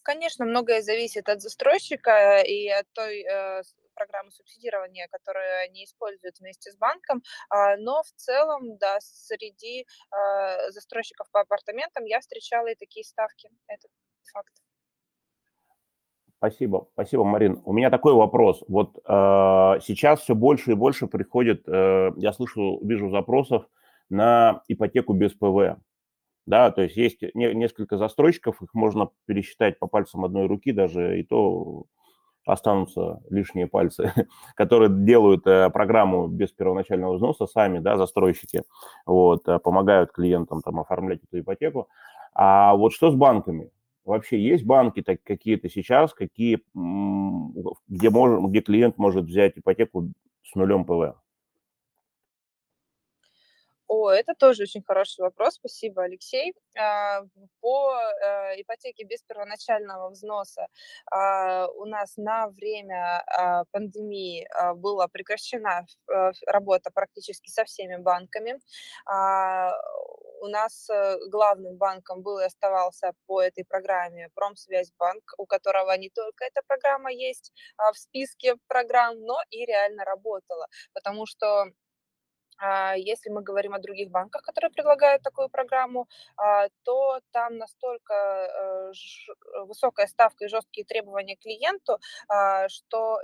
Конечно, 0.06 0.46
многое 0.46 0.84
зависит 0.84 1.28
от 1.30 1.42
застройщика 1.42 2.42
и 2.42 2.70
от 2.70 2.86
той 2.94 3.24
э, 3.24 3.64
программы 3.96 4.30
субсидирования, 4.30 5.08
которые 5.10 5.68
они 5.68 5.84
используют 5.84 6.40
вместе 6.40 6.72
с 6.72 6.78
банком, 6.78 7.24
а, 7.50 7.76
но 7.78 8.04
в 8.04 8.12
целом, 8.16 8.78
да, 8.78 8.98
среди 9.00 9.88
а, 10.12 10.70
застройщиков 10.70 11.28
по 11.32 11.42
апартаментам 11.42 12.06
я 12.06 12.20
встречала 12.20 12.68
и 12.68 12.76
такие 12.76 13.04
ставки. 13.04 13.50
Это 13.66 13.88
факт. 14.32 14.54
Спасибо, 16.38 16.88
спасибо, 16.94 17.24
Марин. 17.24 17.60
У 17.66 17.74
меня 17.74 17.90
такой 17.90 18.14
вопрос. 18.14 18.64
Вот 18.68 18.98
э, 18.98 19.02
сейчас 19.82 20.22
все 20.22 20.36
больше 20.36 20.74
и 20.74 20.76
больше 20.76 21.08
приходит, 21.08 21.68
э, 21.68 22.12
я 22.18 22.34
слышу, 22.34 22.80
вижу 22.84 23.10
запросов 23.10 23.66
на 24.10 24.62
ипотеку 24.68 25.14
без 25.14 25.32
ПВ. 25.32 25.80
Да, 26.46 26.70
то 26.72 26.84
есть 26.84 26.96
есть 26.96 27.22
не, 27.34 27.54
несколько 27.54 27.98
застройщиков, 27.98 28.62
их 28.62 28.74
можно 28.74 29.10
пересчитать 29.26 29.80
по 29.80 29.88
пальцам 29.88 30.26
одной 30.26 30.46
руки 30.48 30.72
даже, 30.72 31.20
и 31.20 31.24
то 31.24 31.86
останутся 32.46 33.22
лишние 33.30 33.68
пальцы, 33.68 34.14
которые 34.56 34.90
делают 34.92 35.48
э, 35.48 35.70
программу 35.72 36.28
без 36.28 36.52
первоначального 36.52 37.16
взноса 37.16 37.48
сами, 37.48 37.80
да, 37.80 37.98
застройщики, 37.98 38.64
вот, 39.06 39.48
э, 39.48 39.58
помогают 39.60 40.12
клиентам 40.12 40.62
там 40.62 40.80
оформлять 40.80 41.22
эту 41.24 41.40
ипотеку. 41.40 41.88
А 42.34 42.76
вот 42.76 42.94
что 42.94 43.10
с 43.10 43.16
банками? 43.16 43.72
Вообще 44.04 44.40
есть 44.40 44.64
банки 44.66 45.02
так, 45.02 45.24
какие-то 45.24 45.68
сейчас, 45.68 46.14
какие, 46.14 46.62
где, 47.88 48.10
мож, 48.12 48.50
где 48.50 48.62
клиент 48.62 49.00
может 49.00 49.26
взять 49.26 49.58
ипотеку 49.58 50.12
с 50.44 50.54
нулем 50.54 50.86
ПВ? 50.86 51.16
О, 53.88 54.10
это 54.10 54.34
тоже 54.34 54.64
очень 54.64 54.84
хороший 54.84 55.22
вопрос. 55.22 55.56
Спасибо, 55.56 56.04
Алексей. 56.04 56.54
А, 56.78 57.22
по 57.62 57.96
э, 57.96 58.62
ипотеке 58.62 59.04
без 59.04 59.22
первоначального 59.22 60.10
взноса 60.10 60.68
а, 61.12 61.68
у 61.68 61.86
нас 61.86 62.18
на 62.18 62.48
время 62.48 63.24
а, 63.28 63.64
пандемии 63.72 64.48
была 64.76 65.08
прекращена 65.08 65.86
э, 66.12 66.32
работа 66.48 66.90
практически 66.92 67.50
со 67.50 67.64
всеми 67.66 67.98
банками. 67.98 68.60
У 70.42 70.48
нас 70.48 70.90
э, 70.90 71.18
главным 71.30 71.78
банком 71.78 72.22
был 72.22 72.40
и 72.40 72.44
оставался 72.44 73.14
по 73.28 73.42
этой 73.42 73.64
программе 73.66 74.30
Промсвязьбанк, 74.36 75.34
у 75.38 75.46
которого 75.46 75.96
не 75.98 76.10
только 76.10 76.46
эта 76.46 76.62
программа 76.68 77.12
есть 77.12 77.54
в 77.78 77.98
списке 77.98 78.56
программ, 78.68 79.20
но 79.22 79.38
и 79.50 79.66
реально 79.66 80.04
работала, 80.04 80.68
потому 80.94 81.26
что 81.26 81.66
если 82.96 83.30
мы 83.30 83.42
говорим 83.42 83.74
о 83.74 83.80
других 83.80 84.10
банках, 84.10 84.42
которые 84.42 84.72
предлагают 84.72 85.22
такую 85.24 85.50
программу, 85.50 86.08
а, 86.38 86.68
то 86.84 87.20
там 87.32 87.58
настолько 87.58 88.14
э, 88.14 88.92
высокая 89.66 90.08
ставка 90.08 90.46
и 90.46 90.48
жесткие 90.48 90.86
требования 90.86 91.36
клиенту, 91.36 92.00
а, 92.28 92.68
что 92.70 93.20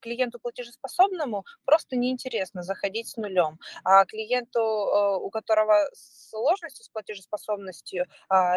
клиенту 0.00 0.38
платежеспособному 0.40 1.44
просто 1.64 1.96
неинтересно 1.96 2.62
заходить 2.62 3.08
с 3.08 3.16
нулем. 3.16 3.58
А 3.84 4.04
клиенту, 4.04 4.60
э, 4.60 5.16
у 5.16 5.30
которого 5.30 5.88
сложности 5.94 6.82
с 6.82 6.88
платежеспособностью, 6.88 8.06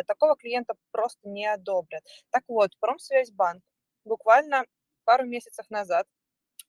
такого 0.08 0.36
клиента 0.36 0.74
просто 0.92 1.30
не 1.30 1.46
одобрят. 1.46 2.04
Так 2.32 2.44
вот, 2.48 2.72
Промсвязьбанк 2.80 3.64
буквально 4.06 4.66
пару 5.06 5.26
месяцев 5.26 5.70
назад 5.70 6.08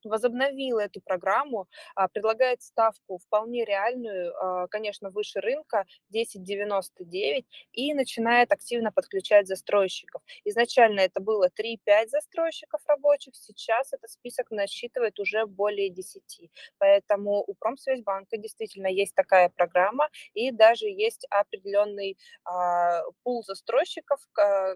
возобновила 0.04 0.80
эту 0.80 1.00
программу, 1.00 1.66
а, 1.94 2.08
предлагает 2.08 2.62
ставку 2.62 3.18
вполне 3.18 3.64
реальную, 3.64 4.34
а, 4.36 4.66
конечно, 4.68 5.10
выше 5.10 5.40
рынка 5.40 5.84
10,99 6.08 7.46
и 7.72 7.94
начинает 7.94 8.52
активно 8.52 8.92
подключать 8.92 9.46
застройщиков. 9.46 10.22
Изначально 10.44 11.00
это 11.00 11.20
было 11.20 11.48
3-5 11.50 12.10
застройщиков 12.10 12.80
рабочих, 12.86 13.34
сейчас 13.36 13.92
этот 13.92 14.10
список 14.10 14.50
насчитывает 14.50 15.18
уже 15.18 15.46
более 15.46 15.90
10. 15.90 16.50
Поэтому 16.78 17.42
у 17.46 17.54
Промсвязьбанка 17.54 18.36
действительно 18.36 18.86
есть 18.86 19.14
такая 19.14 19.48
программа 19.48 20.08
и 20.34 20.50
даже 20.50 20.86
есть 20.86 21.26
определенный 21.30 22.16
а, 22.44 23.02
пул 23.22 23.42
застройщиков, 23.44 24.20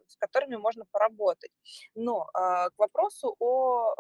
с 0.07 0.16
которыми 0.18 0.57
можно 0.57 0.85
поработать. 0.90 1.51
Но 1.94 2.27
к 2.33 2.73
вопросу 2.79 3.37
о 3.38 3.94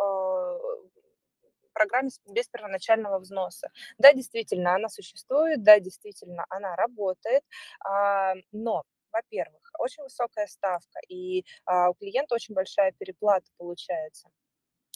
программе 1.72 2.10
без 2.26 2.48
первоначального 2.48 3.18
взноса. 3.18 3.70
Да, 3.98 4.12
действительно, 4.12 4.74
она 4.74 4.88
существует, 4.88 5.62
да, 5.62 5.78
действительно, 5.80 6.44
она 6.50 6.76
работает, 6.76 7.42
а, 7.84 8.34
но 8.52 8.84
во-первых, 9.12 9.60
очень 9.78 10.04
высокая 10.04 10.46
ставка, 10.46 11.00
и 11.08 11.44
а, 11.66 11.90
у 11.90 11.94
клиента 11.94 12.34
очень 12.34 12.54
большая 12.54 12.92
переплата 12.92 13.46
получается. 13.58 14.28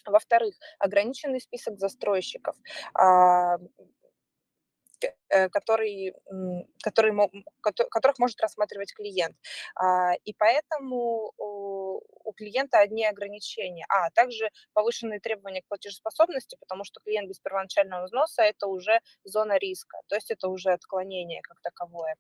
Во-вторых, 0.07 0.55
ограниченный 0.79 1.41
список 1.41 1.79
застройщиков. 1.79 2.57
А, 2.95 3.57
э, 5.31 5.49
который, 5.51 6.15
который, 6.83 7.13
которых 7.91 8.19
может 8.19 8.41
рассматривать 8.41 8.95
клиент. 8.95 9.37
А, 9.77 10.15
и 10.25 10.35
поэтому 10.35 11.33
у 12.25 12.33
клиента 12.33 12.79
одни 12.79 13.05
ограничения. 13.05 13.85
А 13.89 14.11
также 14.11 14.51
повышенные 14.73 15.21
требования 15.21 15.63
к 15.63 15.69
платежеспособности, 15.69 16.57
потому 16.61 16.85
что 16.85 17.01
клиент 17.01 17.29
без 17.29 17.39
первоначального 17.39 18.05
взноса– 18.07 18.43
это 18.45 18.67
уже 18.67 19.01
зона 19.25 19.59
риска, 19.59 19.99
то 20.09 20.15
есть 20.15 20.31
это 20.31 20.49
уже 20.49 20.71
отклонение 20.73 21.41
как 21.43 21.61
таковое. 21.61 22.17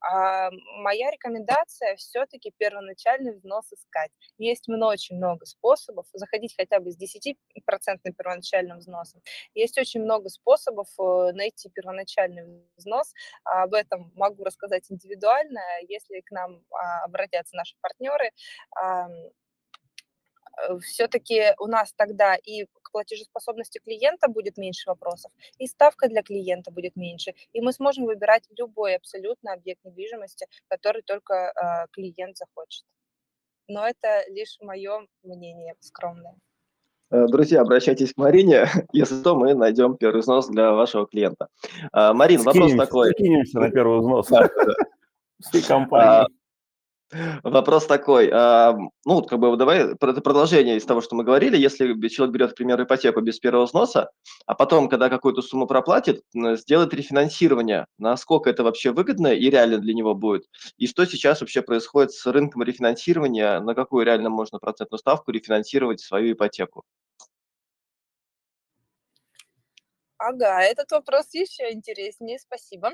А 0.00 0.50
моя 0.78 1.10
рекомендация 1.10 1.96
все-таки 1.96 2.52
первоначальный 2.56 3.34
взнос 3.34 3.72
искать. 3.72 4.10
Есть 4.38 4.68
очень 4.68 5.16
много 5.16 5.44
способов 5.46 6.06
заходить 6.12 6.54
хотя 6.56 6.80
бы 6.80 6.90
с 6.90 6.98
10% 6.98 7.36
первоначальным 8.16 8.78
взносом. 8.78 9.20
Есть 9.54 9.78
очень 9.78 10.02
много 10.02 10.28
способов 10.28 10.88
э, 10.98 11.32
найти 11.32 11.68
первоначальный 11.70 12.64
взнос. 12.76 13.12
Об 13.44 13.74
этом 13.74 14.12
могу 14.14 14.44
рассказать 14.44 14.90
индивидуально, 14.90 15.60
если 15.88 16.20
к 16.20 16.30
нам 16.30 16.64
а, 16.70 17.04
обратятся 17.04 17.56
наши 17.56 17.74
партнеры 17.80 18.32
Э, 18.80 19.06
все-таки 20.80 21.54
у 21.58 21.66
нас 21.66 21.92
тогда 21.96 22.36
и 22.36 22.66
к 22.82 22.90
платежеспособности 22.92 23.78
клиента 23.78 24.28
будет 24.28 24.58
меньше 24.58 24.88
вопросов, 24.88 25.32
и 25.58 25.66
ставка 25.66 26.08
для 26.08 26.22
клиента 26.22 26.70
будет 26.70 26.96
меньше, 26.96 27.34
и 27.52 27.60
мы 27.60 27.72
сможем 27.72 28.04
выбирать 28.04 28.44
любой 28.58 28.96
абсолютно 28.96 29.54
объект 29.54 29.84
недвижимости, 29.84 30.46
который 30.68 31.02
только 31.02 31.34
э, 31.34 31.86
клиент 31.92 32.36
захочет. 32.36 32.84
Но 33.68 33.86
это 33.86 34.24
лишь 34.28 34.58
мое 34.60 35.06
мнение 35.22 35.74
скромное. 35.80 36.36
Э, 37.10 37.26
друзья, 37.26 37.62
обращайтесь 37.62 38.12
к 38.12 38.16
Марине, 38.16 38.66
если 38.92 39.22
то 39.22 39.34
мы 39.36 39.54
найдем 39.54 39.96
первый 39.96 40.20
взнос 40.20 40.48
для 40.48 40.72
вашего 40.72 41.06
клиента. 41.06 41.48
А, 41.92 42.12
Марин, 42.12 42.40
скинемся, 42.40 42.60
вопрос 42.60 42.88
такой. 42.88 43.10
Скинемся 43.12 43.60
на 43.60 43.70
первый 43.70 44.00
взнос. 44.00 44.28
Всей 45.40 45.62
компании. 45.62 46.28
Вопрос 47.42 47.86
такой, 47.86 48.30
а, 48.32 48.74
ну, 49.04 49.22
как 49.22 49.38
бы 49.38 49.54
давай, 49.56 49.94
продолжение 49.96 50.76
из 50.76 50.84
того, 50.84 51.02
что 51.02 51.14
мы 51.14 51.24
говорили, 51.24 51.58
если 51.58 52.08
человек 52.08 52.34
берет, 52.34 52.52
к 52.52 52.56
примеру, 52.56 52.84
ипотеку 52.84 53.20
без 53.20 53.38
первого 53.38 53.66
взноса, 53.66 54.10
а 54.46 54.54
потом, 54.54 54.88
когда 54.88 55.10
какую-то 55.10 55.42
сумму 55.42 55.66
проплатит, 55.66 56.22
сделает 56.34 56.94
рефинансирование, 56.94 57.86
насколько 57.98 58.48
это 58.48 58.64
вообще 58.64 58.92
выгодно 58.92 59.28
и 59.28 59.50
реально 59.50 59.78
для 59.78 59.92
него 59.92 60.14
будет, 60.14 60.46
и 60.78 60.86
что 60.86 61.04
сейчас 61.04 61.42
вообще 61.42 61.60
происходит 61.60 62.12
с 62.12 62.24
рынком 62.26 62.62
рефинансирования, 62.62 63.60
на 63.60 63.74
какую 63.74 64.06
реально 64.06 64.30
можно 64.30 64.58
процентную 64.58 64.98
ставку 64.98 65.32
рефинансировать 65.32 66.00
свою 66.00 66.32
ипотеку? 66.32 66.82
Ага, 70.16 70.62
этот 70.62 70.90
вопрос 70.92 71.34
еще 71.34 71.72
интереснее, 71.72 72.38
спасибо. 72.38 72.92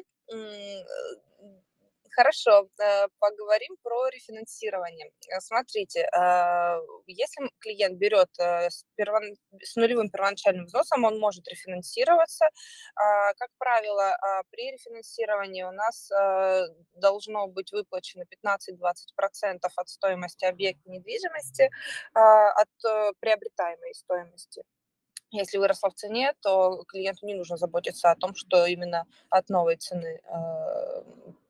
Хорошо, 2.18 2.68
э, 2.80 3.06
поговорим 3.20 3.76
про 3.80 4.08
рефинансирование. 4.08 5.06
Э, 5.28 5.38
смотрите, 5.40 6.00
э, 6.00 6.80
если 7.06 7.48
клиент 7.60 7.96
берет 7.96 8.28
с, 8.36 8.84
первон... 8.96 9.22
с 9.62 9.76
нулевым 9.76 10.10
первоначальным 10.10 10.64
взносом, 10.64 11.04
он 11.04 11.20
может 11.20 11.46
рефинансироваться. 11.46 12.46
А, 12.96 13.34
как 13.34 13.50
правило, 13.58 14.16
а, 14.16 14.42
при 14.50 14.72
рефинансировании 14.72 15.62
у 15.62 15.70
нас 15.70 16.10
должно 16.94 17.46
быть 17.46 17.70
выплачено 17.70 18.24
15-20% 18.24 19.72
от 19.76 19.88
стоимости 19.88 20.44
объекта 20.44 20.90
недвижимости, 20.90 21.70
а, 22.14 22.50
от 22.50 23.14
приобретаемой 23.20 23.94
стоимости. 23.94 24.64
Если 25.30 25.58
выросла 25.58 25.90
в 25.90 25.94
цене, 25.94 26.32
то 26.42 26.82
клиенту 26.88 27.26
не 27.26 27.34
нужно 27.34 27.56
заботиться 27.56 28.10
о 28.10 28.16
том, 28.16 28.34
что 28.34 28.66
именно 28.66 29.04
от 29.30 29.48
новой 29.50 29.76
цены 29.76 30.20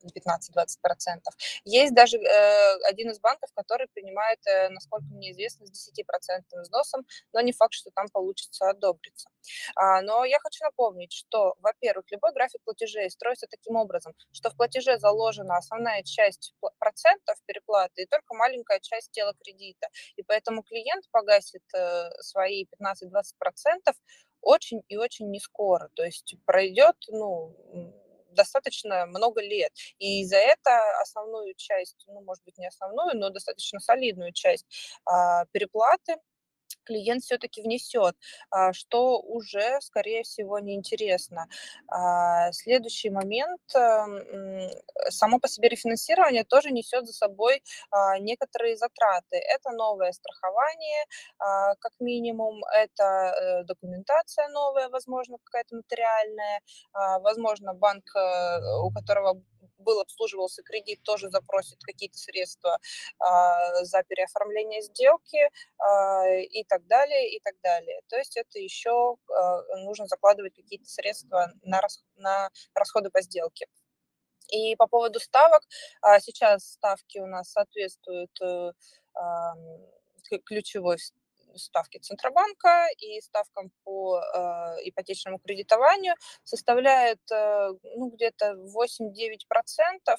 15-20%. 0.06 1.20
Есть 1.64 1.94
даже 1.94 2.18
э, 2.18 2.76
один 2.88 3.10
из 3.10 3.20
банков, 3.20 3.50
который 3.54 3.88
принимает, 3.88 4.38
э, 4.46 4.68
насколько 4.70 5.06
мне 5.10 5.32
известно, 5.32 5.66
с 5.66 5.90
10% 5.92 6.62
взносом, 6.62 7.06
но 7.32 7.40
не 7.40 7.52
факт, 7.52 7.74
что 7.74 7.90
там 7.90 8.08
получится 8.08 8.70
одобриться. 8.70 9.28
А, 9.74 10.02
но 10.02 10.24
я 10.24 10.38
хочу 10.40 10.64
напомнить, 10.64 11.12
что, 11.12 11.54
во-первых, 11.60 12.10
любой 12.10 12.32
график 12.32 12.60
платежей 12.64 13.10
строится 13.10 13.46
таким 13.48 13.76
образом, 13.76 14.14
что 14.32 14.50
в 14.50 14.56
платеже 14.56 14.98
заложена 14.98 15.56
основная 15.56 16.02
часть 16.02 16.54
процентов 16.78 17.36
переплаты 17.46 18.02
и 18.02 18.06
только 18.06 18.34
маленькая 18.34 18.80
часть 18.80 19.10
тела 19.12 19.34
кредита. 19.42 19.88
И 20.16 20.22
поэтому 20.22 20.62
клиент 20.62 21.04
погасит 21.10 21.62
э, 21.74 22.10
свои 22.20 22.66
15-20% 22.80 23.94
очень 24.40 24.82
и 24.88 24.96
очень 24.96 25.30
не 25.30 25.40
скоро. 25.40 25.90
То 25.94 26.04
есть 26.04 26.36
пройдет, 26.44 26.96
ну, 27.08 27.54
достаточно 28.38 29.06
много 29.06 29.42
лет. 29.42 29.72
И 29.98 30.24
за 30.24 30.36
это 30.36 30.70
основную 31.02 31.54
часть, 31.56 32.04
ну, 32.06 32.20
может 32.22 32.44
быть, 32.44 32.58
не 32.58 32.68
основную, 32.68 33.16
но 33.18 33.30
достаточно 33.30 33.80
солидную 33.80 34.32
часть 34.32 34.66
а, 35.04 35.44
переплаты 35.52 36.16
клиент 36.84 37.22
все-таки 37.22 37.62
внесет, 37.62 38.16
а, 38.50 38.72
что 38.72 39.20
уже, 39.20 39.80
скорее 39.80 40.22
всего, 40.22 40.58
неинтересно. 40.58 41.46
А, 41.88 42.52
следующий 42.52 43.10
момент. 43.10 43.60
Эм, 43.74 44.70
само 45.10 45.38
по 45.38 45.48
себе 45.48 45.68
рефинансирование 45.68 46.44
тоже 46.44 46.70
несет 46.70 47.06
за 47.06 47.12
собой 47.12 47.62
а, 47.90 48.18
некоторые 48.18 48.76
затраты. 48.76 49.36
Это 49.36 49.70
новое 49.70 50.12
страхование, 50.12 51.04
как 51.38 51.92
минимум, 52.00 52.62
это 52.74 53.04
э, 53.04 53.64
документация 53.64 54.48
новая, 54.48 54.88
возможно, 54.88 55.38
какая-то 55.44 55.76
материальная, 55.76 56.60
возможно, 57.20 57.74
банк, 57.74 58.04
э, 58.16 58.58
у 58.82 58.90
которого 58.90 59.42
был, 59.78 60.00
обслуживался 60.00 60.62
кредит, 60.62 61.02
тоже 61.02 61.30
запросит 61.30 61.78
какие-то 61.82 62.18
средства 62.18 62.78
а, 63.18 63.84
за 63.84 64.02
переоформление 64.04 64.82
сделки 64.82 65.50
а, 65.78 66.28
и 66.34 66.64
так 66.64 66.86
далее, 66.86 67.30
и 67.30 67.40
так 67.40 67.54
далее. 67.62 68.00
То 68.08 68.16
есть 68.16 68.36
это 68.36 68.58
еще 68.58 69.16
а, 69.28 69.62
нужно 69.84 70.06
закладывать 70.06 70.54
какие-то 70.54 70.86
средства 70.86 71.52
на, 71.62 71.80
рас, 71.80 72.04
на 72.16 72.50
расходы 72.74 73.10
по 73.10 73.22
сделке. 73.22 73.66
И 74.50 74.76
по 74.76 74.86
поводу 74.86 75.20
ставок, 75.20 75.62
сейчас 76.20 76.72
ставки 76.72 77.18
у 77.18 77.26
нас 77.26 77.52
соответствуют 77.52 78.30
э, 78.40 78.72
ключевой 80.46 80.96
ставки 81.56 81.98
Центробанка 81.98 82.86
и 82.98 83.20
ставкам 83.20 83.70
по 83.84 84.18
э, 84.18 84.88
ипотечному 84.88 85.38
кредитованию 85.38 86.14
составляет 86.44 87.20
э, 87.30 87.70
ну, 87.96 88.10
где-то 88.10 88.54
8-9%. 88.54 90.16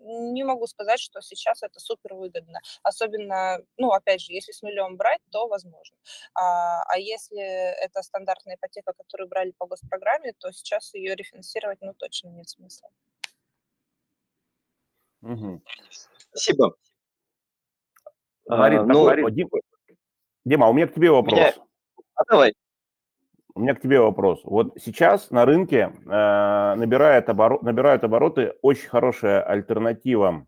Не 0.00 0.44
могу 0.44 0.66
сказать, 0.66 1.00
что 1.00 1.20
сейчас 1.20 1.62
это 1.62 1.80
супер 1.80 2.14
выгодно. 2.14 2.60
Особенно, 2.82 3.60
ну, 3.76 3.90
опять 3.90 4.20
же, 4.20 4.32
если 4.32 4.52
с 4.52 4.62
нулем 4.62 4.96
брать, 4.96 5.20
то 5.30 5.46
возможно. 5.48 5.96
А, 6.34 6.82
а 6.82 6.98
если 6.98 7.40
это 7.40 8.02
стандартная 8.02 8.56
ипотека, 8.56 8.92
которую 8.92 9.28
брали 9.28 9.52
по 9.58 9.66
госпрограмме, 9.66 10.32
то 10.38 10.52
сейчас 10.52 10.94
ее 10.94 11.14
рефинансировать, 11.14 11.78
ну, 11.80 11.94
точно 11.94 12.28
нет 12.28 12.48
смысла. 12.48 12.90
Угу. 15.22 15.62
Спасибо. 16.30 16.76
Марин, 18.46 18.80
а, 18.80 18.84
ну, 18.84 19.04
Марин, 19.04 19.48
Дима, 20.48 20.66
а 20.66 20.70
у 20.70 20.72
меня 20.72 20.86
к 20.86 20.94
тебе 20.94 21.10
вопрос. 21.10 21.38
Меня... 21.38 21.52
А 22.14 22.24
давай. 22.30 22.54
У 23.54 23.60
меня 23.60 23.74
к 23.74 23.80
тебе 23.80 24.00
вопрос. 24.00 24.40
Вот 24.44 24.74
сейчас 24.80 25.30
на 25.30 25.44
рынке 25.44 25.92
э, 26.06 26.74
набирает 26.76 27.28
оборот, 27.28 27.62
набирают 27.62 28.04
обороты 28.04 28.54
очень 28.62 28.88
хорошая 28.88 29.42
альтернатива 29.42 30.46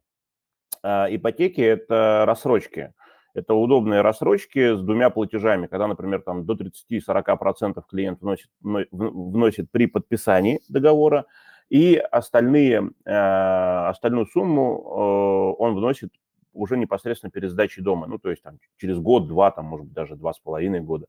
э, 0.83 1.17
ипотеки– 1.17 1.61
это 1.61 2.25
рассрочки. 2.27 2.95
Это 3.35 3.55
удобные 3.55 4.01
рассрочки 4.01 4.75
с 4.75 4.81
двумя 4.81 5.11
платежами, 5.11 5.67
когда, 5.67 5.87
например, 5.87 6.23
там 6.23 6.47
до 6.47 6.55
30-40% 6.55 7.83
клиент 7.89 8.21
вносит, 8.23 8.49
вносит 8.61 9.71
при 9.71 9.87
подписании 9.87 10.61
договора, 10.69 11.27
и 11.69 11.97
остальные, 11.97 12.91
э, 13.05 13.13
остальную 13.13 14.27
сумму 14.27 15.57
э, 15.59 15.63
он 15.63 15.75
вносит 15.75 16.11
уже 16.53 16.77
непосредственно 16.77 17.31
перед 17.31 17.51
сдачей 17.51 17.83
дома, 17.83 18.07
ну, 18.07 18.19
то 18.19 18.31
есть 18.31 18.43
там 18.43 18.59
через 18.77 18.99
год, 18.99 19.29
два, 19.29 19.51
там, 19.51 19.67
может 19.67 19.87
быть, 19.87 19.95
даже 19.95 20.17
два 20.17 20.33
с 20.33 20.39
половиной 20.39 20.81
года. 20.81 21.07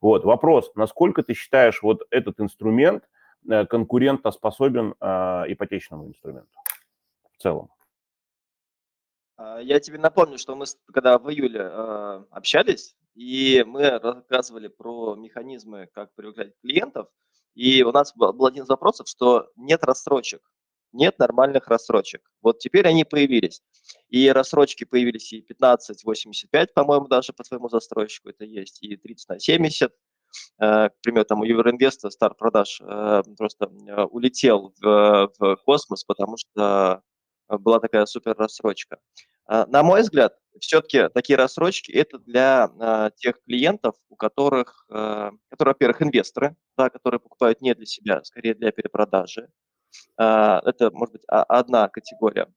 Вот, 0.00 0.24
вопрос, 0.24 0.72
насколько 0.74 1.22
ты 1.22 1.34
считаешь 1.34 1.82
вот 1.82 2.02
этот 2.10 2.40
инструмент 2.40 3.08
э, 3.48 3.66
конкурентоспособен 3.66 4.94
э, 5.00 5.44
ипотечному 5.48 6.08
инструменту 6.08 6.58
в 7.36 7.42
целом? 7.42 7.70
А, 9.36 9.58
я 9.60 9.80
тебе 9.80 9.98
напомню, 9.98 10.38
что 10.38 10.54
мы, 10.56 10.66
когда 10.92 11.18
в 11.18 11.30
июле 11.30 11.60
э, 11.60 12.24
общались, 12.30 12.96
и 13.14 13.64
мы 13.66 13.98
рассказывали 13.98 14.68
про 14.68 15.14
механизмы, 15.16 15.88
как 15.92 16.14
привлекать 16.14 16.54
клиентов, 16.60 17.08
и 17.54 17.82
у 17.82 17.92
нас 17.92 18.14
был 18.14 18.46
один 18.46 18.64
из 18.64 18.68
вопросов, 18.68 19.08
что 19.08 19.50
нет 19.56 19.84
рассрочек 19.84 20.42
нет 20.92 21.18
нормальных 21.18 21.68
рассрочек. 21.68 22.30
Вот 22.42 22.58
теперь 22.58 22.86
они 22.86 23.04
появились. 23.04 23.62
И 24.08 24.30
рассрочки 24.30 24.84
появились 24.84 25.32
и 25.32 25.44
15-85, 25.44 26.68
по-моему, 26.74 27.08
даже 27.08 27.32
по 27.32 27.42
твоему 27.44 27.68
застройщику 27.68 28.28
это 28.28 28.44
есть, 28.44 28.82
и 28.82 28.96
30 28.96 29.28
на 29.28 29.38
70. 29.40 29.92
К 30.58 30.92
примеру, 31.02 31.24
там 31.26 31.40
у 31.40 31.44
Евроинвеста 31.44 32.08
старт 32.10 32.38
продаж 32.38 32.80
просто 33.36 33.66
улетел 34.10 34.72
в, 34.80 35.30
в 35.38 35.56
космос, 35.64 36.04
потому 36.04 36.36
что 36.38 37.02
была 37.48 37.80
такая 37.80 38.06
супер 38.06 38.34
рассрочка. 38.36 38.98
На 39.46 39.82
мой 39.82 40.02
взгляд, 40.02 40.38
все-таки 40.60 41.08
такие 41.08 41.36
рассрочки 41.36 41.90
это 41.92 42.18
для 42.18 43.10
тех 43.16 43.42
клиентов, 43.44 43.94
у 44.08 44.16
которых, 44.16 44.86
которые, 44.88 45.74
во-первых, 45.74 46.00
инвесторы, 46.00 46.56
да, 46.78 46.88
которые 46.88 47.20
покупают 47.20 47.60
не 47.60 47.74
для 47.74 47.84
себя, 47.86 48.22
скорее 48.24 48.54
для 48.54 48.70
перепродажи. 48.72 49.48
Это, 50.16 50.90
может 50.92 51.12
быть, 51.12 51.22
одна 51.26 51.88
категория. 51.88 52.48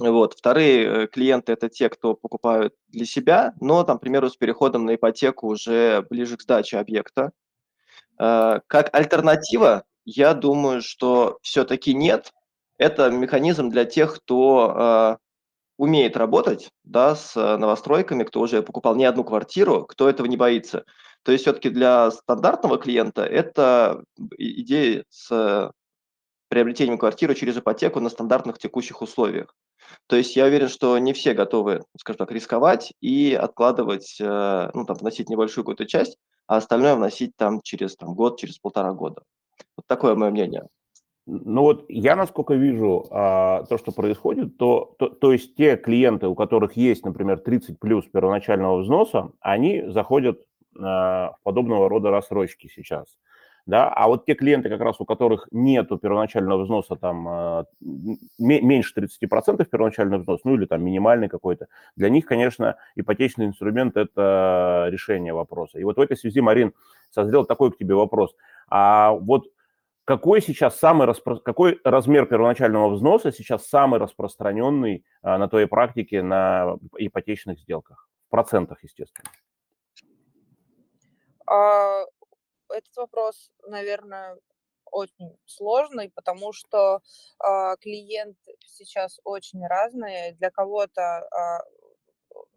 Вот. 0.00 0.34
Вторые 0.34 1.04
э, 1.04 1.06
клиенты– 1.08 1.52
это 1.54 1.68
те, 1.68 1.90
кто 1.90 2.14
покупают 2.14 2.74
для 2.88 3.04
себя, 3.04 3.52
но, 3.60 3.84
там, 3.84 3.98
к 3.98 4.00
примеру, 4.00 4.30
с 4.30 4.36
переходом 4.36 4.86
на 4.86 4.94
ипотеку 4.94 5.48
уже 5.48 6.06
ближе 6.08 6.38
к 6.38 6.42
сдаче 6.42 6.78
объекта. 6.78 7.32
Э, 8.18 8.60
как 8.66 8.94
альтернатива, 8.94 9.84
я 10.06 10.32
думаю, 10.32 10.80
что 10.80 11.38
все-таки 11.42 11.92
нет. 11.92 12.32
Это 12.78 13.10
механизм 13.10 13.68
для 13.68 13.84
тех, 13.84 14.16
кто 14.16 14.74
э, 14.74 15.16
умеет 15.76 16.16
работать 16.16 16.70
да, 16.82 17.14
с 17.14 17.34
новостройками, 17.34 18.24
кто 18.24 18.40
уже 18.40 18.62
покупал 18.62 18.96
не 18.96 19.04
одну 19.04 19.22
квартиру, 19.22 19.84
кто 19.84 20.08
этого 20.08 20.26
не 20.26 20.38
боится. 20.38 20.86
То 21.24 21.32
есть 21.32 21.44
все-таки 21.44 21.68
для 21.68 22.10
стандартного 22.10 22.78
клиента 22.78 23.22
это 23.22 24.02
идея 24.38 25.04
с 25.10 25.72
приобретением 26.50 26.98
квартиры 26.98 27.34
через 27.34 27.56
ипотеку 27.56 28.00
на 28.00 28.10
стандартных 28.10 28.58
текущих 28.58 29.00
условиях. 29.02 29.54
То 30.08 30.16
есть 30.16 30.34
я 30.36 30.44
уверен, 30.44 30.68
что 30.68 30.98
не 30.98 31.12
все 31.12 31.32
готовы, 31.32 31.82
скажем 31.96 32.18
так, 32.18 32.32
рисковать 32.32 32.92
и 33.00 33.32
откладывать, 33.32 34.18
э, 34.20 34.70
ну, 34.74 34.84
там, 34.84 34.96
вносить 34.96 35.30
небольшую 35.30 35.64
какую-то 35.64 35.86
часть, 35.86 36.18
а 36.48 36.56
остальное 36.56 36.96
вносить 36.96 37.36
там 37.36 37.60
через 37.62 37.96
там, 37.96 38.14
год, 38.14 38.38
через 38.38 38.58
полтора 38.58 38.92
года. 38.92 39.22
Вот 39.76 39.86
такое 39.86 40.16
мое 40.16 40.30
мнение. 40.30 40.66
Ну 41.26 41.62
вот 41.62 41.84
я, 41.88 42.16
насколько 42.16 42.54
вижу 42.54 43.06
а, 43.10 43.62
то, 43.64 43.78
что 43.78 43.92
происходит, 43.92 44.56
то, 44.56 44.96
то, 44.98 45.08
то 45.08 45.32
есть 45.32 45.54
те 45.54 45.76
клиенты, 45.76 46.26
у 46.26 46.34
которых 46.34 46.76
есть, 46.76 47.04
например, 47.04 47.38
30 47.38 47.78
плюс 47.78 48.04
первоначального 48.06 48.80
взноса, 48.80 49.30
они 49.40 49.84
заходят 49.86 50.42
а, 50.76 51.32
в 51.32 51.42
подобного 51.44 51.88
рода 51.88 52.10
рассрочки 52.10 52.68
сейчас 52.74 53.06
да, 53.66 53.88
а 53.88 54.08
вот 54.08 54.26
те 54.26 54.34
клиенты, 54.34 54.68
как 54.68 54.80
раз 54.80 55.00
у 55.00 55.04
которых 55.04 55.48
нету 55.50 55.98
первоначального 55.98 56.62
взноса, 56.62 56.96
там, 56.96 57.28
э, 57.28 57.64
меньше 58.38 58.92
30% 58.94 59.68
первоначальный 59.68 60.18
взнос, 60.18 60.40
ну, 60.44 60.54
или 60.54 60.66
там 60.66 60.84
минимальный 60.84 61.28
какой-то, 61.28 61.68
для 61.96 62.08
них, 62.10 62.26
конечно, 62.26 62.76
ипотечный 62.96 63.46
инструмент– 63.46 63.96
это 63.98 64.88
решение 64.90 65.32
вопроса. 65.32 65.78
И 65.78 65.84
вот 65.84 65.96
в 65.96 66.00
этой 66.00 66.16
связи, 66.16 66.40
Марин, 66.40 66.72
созрел 67.10 67.44
такой 67.44 67.72
к 67.72 67.78
тебе 67.78 67.94
вопрос. 67.94 68.34
А 68.68 69.12
вот 69.12 69.46
какой 70.04 70.42
сейчас 70.42 70.78
самый 70.78 71.06
распро... 71.06 71.36
какой 71.36 71.78
размер 71.84 72.26
первоначального 72.26 72.88
взноса 72.88 73.30
сейчас 73.30 73.68
самый 73.68 74.00
распространенный 74.00 75.04
а, 75.22 75.38
на 75.38 75.48
твоей 75.48 75.66
практике 75.66 76.22
на 76.22 76.76
ипотечных 76.98 77.60
сделках? 77.60 78.08
В 78.26 78.30
процентах, 78.30 78.82
естественно. 78.82 79.30
Этот 82.70 82.96
вопрос, 82.96 83.50
наверное, 83.66 84.38
очень 84.90 85.36
сложный, 85.46 86.10
потому 86.10 86.52
что 86.52 87.00
э, 87.44 87.76
клиент 87.80 88.36
сейчас 88.66 89.20
очень 89.24 89.64
разные. 89.66 90.32
Для 90.32 90.50
кого-то 90.50 91.00
э, 91.00 91.80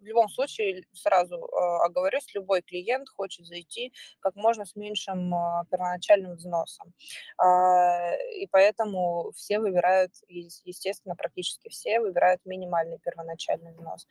в 0.03 0.05
любом 0.05 0.29
случае, 0.29 0.83
сразу 0.93 1.35
э, 1.35 1.85
оговорюсь, 1.85 2.25
любой 2.33 2.61
клиент 2.61 3.07
хочет 3.09 3.45
зайти 3.45 3.93
как 4.19 4.35
можно 4.35 4.65
с 4.65 4.75
меньшим 4.75 5.33
э, 5.33 5.65
первоначальным 5.71 6.35
взносом. 6.35 6.93
Э, 7.41 8.17
и 8.33 8.47
поэтому 8.47 9.31
все 9.35 9.59
выбирают, 9.59 10.11
естественно, 10.27 11.15
практически 11.15 11.69
все 11.69 11.99
выбирают 11.99 12.41
минимальный 12.45 12.99
первоначальный 12.99 13.73
взнос. 13.73 14.07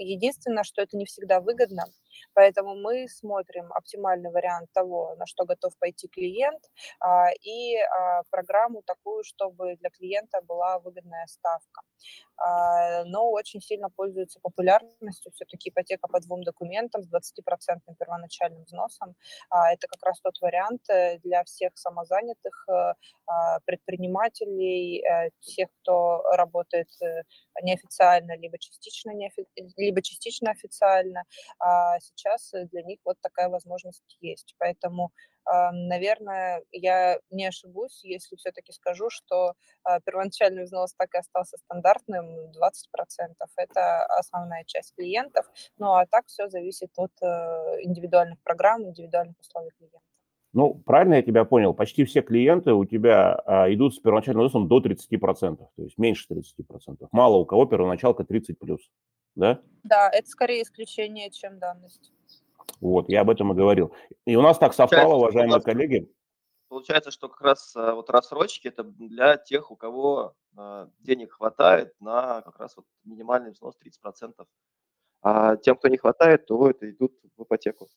Единственное, 0.00 0.62
что 0.62 0.80
это 0.82 0.96
не 0.96 1.06
всегда 1.06 1.40
выгодно, 1.40 1.84
Поэтому 2.34 2.74
мы 2.74 3.08
смотрим 3.08 3.72
оптимальный 3.72 4.30
вариант 4.30 4.70
того, 4.72 5.14
на 5.16 5.26
что 5.26 5.44
готов 5.44 5.76
пойти 5.78 6.08
клиент, 6.08 6.62
а, 7.00 7.30
и 7.42 7.76
а, 7.76 8.22
программу 8.30 8.82
такую, 8.82 9.24
чтобы 9.24 9.76
для 9.76 9.90
клиента 9.90 10.40
была 10.42 10.78
выгодная 10.78 11.26
ставка. 11.26 11.82
А, 12.36 13.04
но 13.04 13.30
очень 13.30 13.60
сильно 13.60 13.90
пользуется 13.90 14.40
популярностью 14.40 15.32
все-таки 15.32 15.70
ипотека 15.70 16.08
по 16.08 16.20
двум 16.20 16.42
документам 16.42 17.02
с 17.02 17.08
20% 17.08 17.80
первоначальным 17.98 18.64
взносом. 18.64 19.14
Это 19.50 19.86
как 19.88 20.02
раз 20.04 20.20
тот 20.20 20.34
вариант 20.40 20.88
э, 20.90 21.18
для 21.18 21.44
всех 21.44 21.76
самозанятых 21.76 22.66
э, 22.68 22.92
предпринимателей, 23.64 25.02
э, 25.04 25.30
тех, 25.40 25.68
кто 25.82 26.22
работает 26.32 26.88
неофициально, 27.62 28.36
либо 28.36 28.58
частично, 28.58 29.10
неофи... 29.12 29.46
либо 29.76 30.02
частично 30.02 30.50
официально 30.50 31.24
сейчас 32.00 32.52
э, 32.54 32.64
для 32.66 32.82
них 32.82 32.98
вот 33.04 33.16
такая 33.20 33.48
возможность 33.48 34.16
есть. 34.20 34.54
Поэтому, 34.58 35.12
наверное, 35.72 36.62
я 36.72 37.18
не 37.30 37.46
ошибусь, 37.46 38.04
если 38.04 38.36
все-таки 38.36 38.72
скажу, 38.72 39.08
что 39.10 39.54
а, 39.82 40.00
первоначальный 40.00 40.64
взнос 40.64 40.94
так 40.94 41.14
и 41.14 41.18
остался 41.18 41.56
стандартным 41.56 42.50
20%. 42.50 42.52
Это 43.56 44.04
основная 44.06 44.64
часть 44.64 44.94
клиентов. 44.94 45.46
Ну 45.78 45.94
а 45.94 46.06
так 46.06 46.26
все 46.26 46.48
зависит 46.48 46.90
от 46.96 47.12
э, 47.22 47.26
индивидуальных 47.82 48.38
программ, 48.42 48.84
индивидуальных 48.84 49.38
условий 49.40 49.70
клиента. 49.78 50.00
Ну, 50.54 50.74
правильно 50.74 51.14
я 51.14 51.22
тебя 51.22 51.44
понял, 51.44 51.74
почти 51.74 52.04
все 52.04 52.22
клиенты 52.22 52.72
у 52.72 52.84
тебя 52.84 53.34
а, 53.44 53.72
идут 53.72 53.94
с 53.94 53.98
первоначальным 53.98 54.46
взносом 54.46 54.66
до 54.66 54.80
30%, 54.80 55.56
то 55.56 55.82
есть 55.82 55.98
меньше 55.98 56.26
30%. 56.32 57.08
Мало 57.12 57.36
у 57.36 57.44
кого 57.44 57.66
первоначалка 57.66 58.22
30+, 58.22 58.56
да? 59.34 59.60
Да, 59.82 60.10
это 60.10 60.28
скорее 60.28 60.62
исключение, 60.62 61.30
чем 61.30 61.58
данность. 61.58 62.12
Вот, 62.80 63.08
я 63.08 63.20
об 63.22 63.30
этом 63.30 63.52
и 63.52 63.56
говорил. 63.56 63.92
И 64.24 64.36
у 64.36 64.42
нас 64.42 64.58
так 64.58 64.72
совпало, 64.72 65.16
уважаемые 65.16 65.56
нас, 65.56 65.64
коллеги. 65.64 66.10
Получается, 66.68 67.10
что 67.10 67.28
как 67.28 67.40
раз 67.42 67.74
а, 67.76 67.94
вот 67.94 68.08
рассрочки 68.08 68.68
это 68.68 68.84
для 68.84 69.36
тех, 69.36 69.70
у 69.70 69.76
кого 69.76 70.34
э, 70.56 70.88
денег 71.00 71.32
хватает 71.32 71.94
на 72.00 72.42
как 72.42 72.58
раз 72.58 72.76
вот 72.76 72.86
минимальный 73.04 73.52
взнос 73.52 73.76
30%. 73.82 74.32
А 75.22 75.56
тем, 75.56 75.76
кто 75.76 75.88
не 75.88 75.96
хватает, 75.96 76.46
то 76.46 76.68
это 76.70 76.90
идут 76.90 77.12
в 77.36 77.42
ипотеку. 77.42 77.88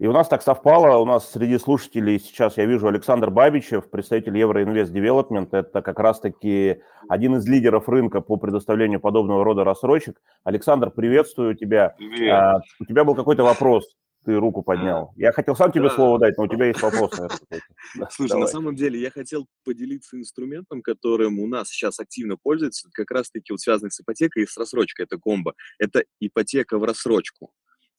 И 0.00 0.06
у 0.06 0.12
нас 0.12 0.28
так 0.28 0.40
совпало, 0.42 0.96
у 0.96 1.04
нас 1.04 1.30
среди 1.30 1.58
слушателей 1.58 2.18
сейчас 2.18 2.56
я 2.56 2.64
вижу 2.64 2.88
Александр 2.88 3.28
Бабичев, 3.28 3.90
представитель 3.90 4.38
Евроинвест 4.38 4.90
Девелопмент. 4.90 5.52
Это 5.52 5.82
как 5.82 5.98
раз-таки 5.98 6.80
один 7.08 7.36
из 7.36 7.46
лидеров 7.46 7.86
рынка 7.86 8.22
по 8.22 8.38
предоставлению 8.38 8.98
подобного 9.00 9.44
рода 9.44 9.62
рассрочек. 9.62 10.18
Александр, 10.42 10.90
приветствую 10.90 11.54
тебя. 11.54 11.94
Привет. 11.98 12.32
А, 12.32 12.60
у 12.78 12.86
тебя 12.86 13.04
был 13.04 13.14
какой-то 13.14 13.44
вопрос, 13.44 13.94
ты 14.24 14.36
руку 14.36 14.62
поднял. 14.62 15.12
Я 15.16 15.32
хотел 15.32 15.56
сам 15.56 15.72
тебе 15.72 15.88
да. 15.88 15.94
слово 15.94 16.18
дать, 16.18 16.36
но 16.36 16.44
у 16.44 16.48
тебя 16.48 16.66
есть 16.66 16.80
вопрос. 16.82 17.12
Слушай, 18.10 18.38
на 18.38 18.46
самом 18.46 18.74
деле 18.76 19.00
я 19.00 19.10
хотел 19.10 19.46
поделиться 19.64 20.18
инструментом, 20.18 20.82
которым 20.82 21.38
у 21.38 21.46
нас 21.46 21.68
сейчас 21.68 22.00
активно 22.00 22.36
пользуются, 22.36 22.88
как 22.92 23.10
раз-таки 23.10 23.52
вот 23.52 23.60
связанный 23.60 23.90
с 23.90 24.00
ипотекой 24.00 24.44
и 24.44 24.46
с 24.46 24.56
рассрочкой, 24.56 25.06
это 25.06 25.18
комбо. 25.18 25.54
Это 25.78 26.04
ипотека 26.20 26.78
в 26.78 26.84
рассрочку. 26.84 27.50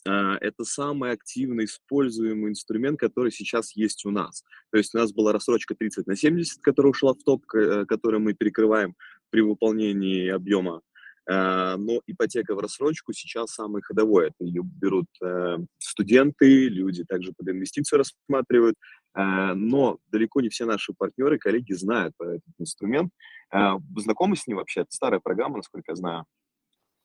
А, 0.07 0.37
это 0.41 0.63
самый 0.63 1.11
активно 1.11 1.65
используемый 1.65 2.51
инструмент, 2.51 2.99
который 2.99 3.31
сейчас 3.31 3.75
есть 3.75 4.05
у 4.05 4.11
нас. 4.11 4.43
То 4.71 4.77
есть 4.77 4.95
у 4.95 4.97
нас 4.97 5.13
была 5.13 5.31
рассрочка 5.31 5.75
30 5.75 6.07
на 6.07 6.15
70, 6.15 6.61
которая 6.61 6.91
ушла 6.91 7.13
в 7.13 7.23
топ, 7.23 7.43
э, 7.53 7.85
которую 7.85 8.21
мы 8.21 8.33
перекрываем 8.33 8.95
при 9.29 9.41
выполнении 9.41 10.27
объема. 10.29 10.81
А, 11.29 11.77
но 11.77 12.01
ипотека 12.07 12.55
в 12.55 12.59
рассрочку 12.59 13.13
сейчас 13.13 13.53
самый 13.53 13.83
ходовой. 13.83 14.29
Это 14.29 14.43
ее 14.43 14.63
берут 14.63 15.07
э, 15.23 15.57
студенты, 15.77 16.67
люди 16.67 17.03
также 17.03 17.31
под 17.33 17.49
инвестицию 17.49 17.99
рассматривают. 17.99 18.75
А, 19.13 19.53
но 19.53 19.99
далеко 20.11 20.41
не 20.41 20.49
все 20.49 20.65
наши 20.65 20.93
партнеры, 20.97 21.37
коллеги 21.37 21.73
знают 21.73 22.15
про 22.17 22.35
этот 22.35 22.53
инструмент. 22.57 23.11
Вы 23.53 24.01
знакомы 24.01 24.37
с 24.37 24.47
ним 24.47 24.57
вообще? 24.57 24.81
Это 24.81 24.91
старая 24.91 25.19
программа, 25.19 25.57
насколько 25.57 25.91
я 25.91 25.95
знаю. 25.95 26.25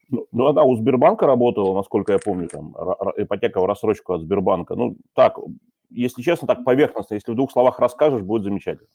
Ну, 0.09 0.27
ну, 0.31 0.47
она 0.47 0.63
у 0.63 0.77
Сбербанка 0.77 1.27
работала, 1.27 1.75
насколько 1.75 2.13
я 2.13 2.19
помню, 2.19 2.49
там, 2.49 2.75
ипотека 3.17 3.61
в 3.61 3.67
рассрочку 3.67 4.15
от 4.15 4.23
Сбербанка. 4.23 4.77
Ну, 4.77 4.97
так, 5.15 5.39
если 5.91 6.23
честно, 6.23 6.47
так 6.47 6.65
поверхностно, 6.65 7.15
если 7.15 7.33
в 7.33 7.37
двух 7.37 7.51
словах 7.51 7.79
расскажешь, 7.81 8.23
будет 8.23 8.45
замечательно. 8.45 8.89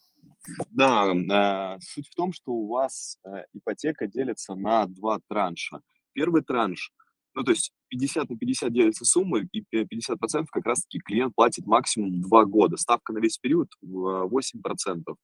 Да, 0.72 1.14
э, 1.14 1.80
суть 1.82 2.08
в 2.08 2.16
том, 2.16 2.34
что 2.34 2.52
у 2.52 2.68
вас 2.68 3.18
э, 3.26 3.44
ипотека 3.54 4.08
делится 4.08 4.56
на 4.56 4.88
два 4.88 5.20
транша. 5.28 5.82
Первый 6.14 6.42
транш, 6.42 6.92
ну, 7.36 7.44
то 7.44 7.52
есть 7.52 7.72
50 7.90 8.30
на 8.30 8.38
50 8.38 8.74
делится 8.74 9.06
суммы, 9.06 9.48
и 9.52 9.62
50% 9.62 10.46
как 10.52 10.66
раз-таки 10.66 11.00
клиент 11.00 11.36
платит 11.36 11.66
максимум 11.66 12.22
2 12.22 12.46
года. 12.46 12.78
Ставка 12.78 13.14
на 13.14 13.20
весь 13.20 13.38
период 13.38 13.68
8%. 13.84 15.16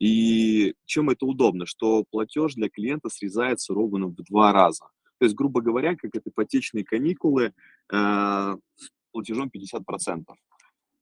И 0.00 0.74
чем 0.84 1.10
это 1.10 1.26
удобно? 1.26 1.66
Что 1.66 2.04
платеж 2.10 2.54
для 2.54 2.68
клиента 2.68 3.08
срезается 3.08 3.74
ровно 3.74 4.06
в 4.06 4.14
два 4.14 4.52
раза. 4.52 4.84
То 5.18 5.24
есть, 5.24 5.34
грубо 5.34 5.60
говоря, 5.60 5.96
как 5.96 6.14
это 6.14 6.30
ипотечные 6.30 6.84
каникулы, 6.84 7.52
э, 7.92 8.56
платежом 9.12 9.50
50%. 9.50 10.24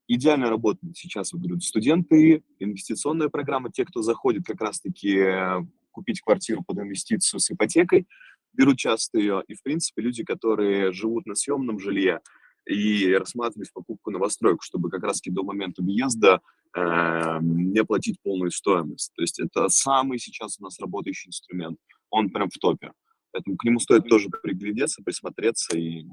Идеально 0.09 0.48
работают 0.48 0.96
сейчас, 0.96 1.33
вот 1.33 1.42
говорю, 1.42 1.61
студенты, 1.61 2.42
инвестиционная 2.61 3.28
программа, 3.28 3.70
те, 3.70 3.84
кто 3.84 4.03
заходит 4.03 4.45
как 4.47 4.61
раз-таки 4.61 5.16
э, 5.18 5.61
купить 5.90 6.20
квартиру 6.20 6.62
под 6.66 6.78
инвестицию 6.78 7.40
с 7.40 7.51
ипотекой, 7.51 8.07
берут 8.53 8.78
часто 8.78 9.18
ее, 9.18 9.43
и, 9.49 9.55
в 9.55 9.62
принципе, 9.62 10.03
люди, 10.03 10.24
которые 10.24 10.93
живут 10.93 11.26
на 11.26 11.34
съемном 11.34 11.78
жилье 11.78 12.20
и 12.66 13.12
рассматривают 13.14 13.72
покупку 13.72 14.11
новостройку, 14.11 14.62
чтобы 14.62 14.90
как 14.90 15.03
раз-таки 15.03 15.30
до 15.30 15.43
момента 15.43 15.82
въезда 15.82 16.40
э, 16.74 17.38
не 17.40 17.84
платить 17.84 18.20
полную 18.22 18.51
стоимость. 18.51 19.12
То 19.14 19.22
есть 19.22 19.38
это 19.40 19.68
самый 19.68 20.18
сейчас 20.18 20.59
у 20.59 20.64
нас 20.64 20.80
работающий 20.80 21.28
инструмент. 21.28 21.78
Он 22.11 22.30
прям 22.30 22.49
в 22.51 22.59
топе. 22.59 22.93
Поэтому 23.37 23.59
к 23.59 23.64
нему 23.64 23.78
стоит 23.80 24.09
тоже 24.09 24.30
приглядеться, 24.30 25.03
присмотреться 25.05 25.76
и 25.76 26.07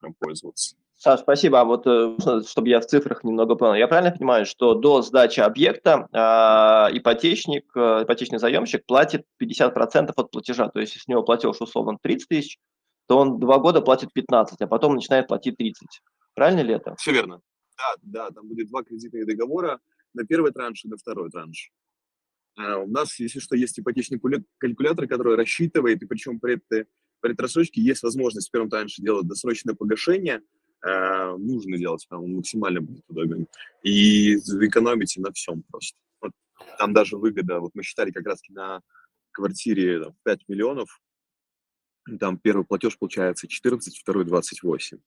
прям 0.00 0.14
пользоваться. 0.14 0.76
Саш, 0.96 1.20
спасибо. 1.20 1.60
А 1.60 1.64
вот, 1.64 1.86
э, 1.86 2.16
чтобы 2.48 2.70
я 2.70 2.80
в 2.80 2.86
цифрах 2.86 3.22
немного 3.22 3.54
понял, 3.54 3.74
я 3.74 3.86
правильно 3.86 4.16
понимаю, 4.16 4.46
что 4.46 4.72
до 4.74 5.02
сдачи 5.02 5.40
объекта 5.40 6.08
э, 6.10 6.96
ипотечник, 6.96 7.70
э, 7.76 8.04
ипотечный 8.04 8.38
заемщик 8.38 8.86
платит 8.86 9.26
50% 9.38 10.12
от 10.16 10.30
платежа. 10.30 10.70
То 10.70 10.80
есть, 10.80 10.94
если 10.94 11.04
с 11.04 11.08
него 11.08 11.22
платеж 11.22 11.60
условно 11.60 11.98
30 12.00 12.28
тысяч, 12.28 12.58
то 13.08 13.18
он 13.18 13.38
два 13.38 13.58
года 13.58 13.82
платит 13.82 14.10
15, 14.14 14.58
а 14.62 14.66
потом 14.66 14.94
начинает 14.94 15.28
платить 15.28 15.58
30. 15.58 16.00
Правильно 16.34 16.60
ли 16.60 16.72
это? 16.72 16.94
Все 16.96 17.12
верно. 17.12 17.42
Да, 17.76 17.94
да, 18.00 18.30
там 18.30 18.48
будет 18.48 18.68
два 18.68 18.82
кредитных 18.84 19.26
договора 19.26 19.80
на 20.14 20.24
первый 20.24 20.52
транш 20.52 20.86
и 20.86 20.88
на 20.88 20.96
второй 20.96 21.28
транш. 21.28 21.72
А 22.62 22.78
у 22.78 22.86
нас, 22.86 23.18
если 23.18 23.38
что, 23.38 23.56
есть 23.56 23.78
ипотечный 23.78 24.20
калькулятор, 24.58 25.06
который 25.06 25.36
рассчитывает, 25.36 26.02
и 26.02 26.06
причем 26.06 26.40
при 26.40 26.54
этой, 26.54 26.86
при 27.20 27.32
этой 27.32 27.42
рассрочке 27.42 27.80
есть 27.80 28.02
возможность 28.02 28.48
в 28.48 28.50
первом 28.50 28.68
транше 28.68 29.02
делать 29.02 29.26
досрочное 29.26 29.74
погашение– 29.74 30.42
э, 30.82 31.36
нужно 31.36 31.78
делать, 31.78 32.06
он 32.10 32.34
максимально 32.34 32.80
будет 32.80 33.04
удобен. 33.08 33.46
И 33.82 34.36
экономите 34.36 35.20
на 35.20 35.32
всем 35.32 35.62
просто. 35.70 35.98
Вот, 36.20 36.32
там 36.78 36.92
даже 36.92 37.16
выгода, 37.16 37.60
вот 37.60 37.72
мы 37.74 37.82
считали 37.82 38.10
как 38.10 38.26
раз 38.26 38.40
на 38.48 38.80
квартире 39.32 40.04
там, 40.04 40.14
5 40.24 40.48
миллионов, 40.48 41.00
там 42.18 42.38
первый 42.38 42.64
платеж 42.64 42.98
получается 42.98 43.46
14, 43.46 43.98
второй 43.98 44.24
28. 44.24 44.98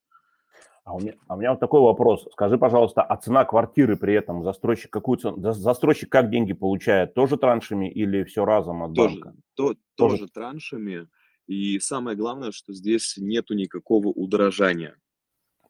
А 0.86 0.94
у, 0.94 1.00
меня, 1.00 1.14
а 1.28 1.36
у 1.36 1.40
меня 1.40 1.52
вот 1.52 1.62
такой 1.62 1.80
вопрос. 1.80 2.28
Скажи, 2.34 2.58
пожалуйста, 2.58 3.02
а 3.02 3.16
цена 3.16 3.46
квартиры 3.46 3.96
при 3.96 4.14
этом 4.14 4.44
застройщик 4.44 4.92
какую 4.92 5.18
цену? 5.18 5.40
Застройщик 5.54 6.10
как 6.10 6.30
деньги 6.30 6.52
получает? 6.52 7.14
Тоже 7.14 7.38
траншами 7.38 7.90
или 7.90 8.24
все 8.24 8.44
разом 8.44 8.84
от 8.84 8.94
тоже, 8.94 9.16
банка? 9.16 9.38
То, 9.56 9.76
тоже. 9.96 10.18
тоже 10.18 10.28
траншами. 10.28 11.08
И 11.48 11.80
самое 11.80 12.18
главное, 12.18 12.52
что 12.52 12.74
здесь 12.74 13.16
нету 13.18 13.54
никакого 13.54 14.08
удорожания. 14.08 14.98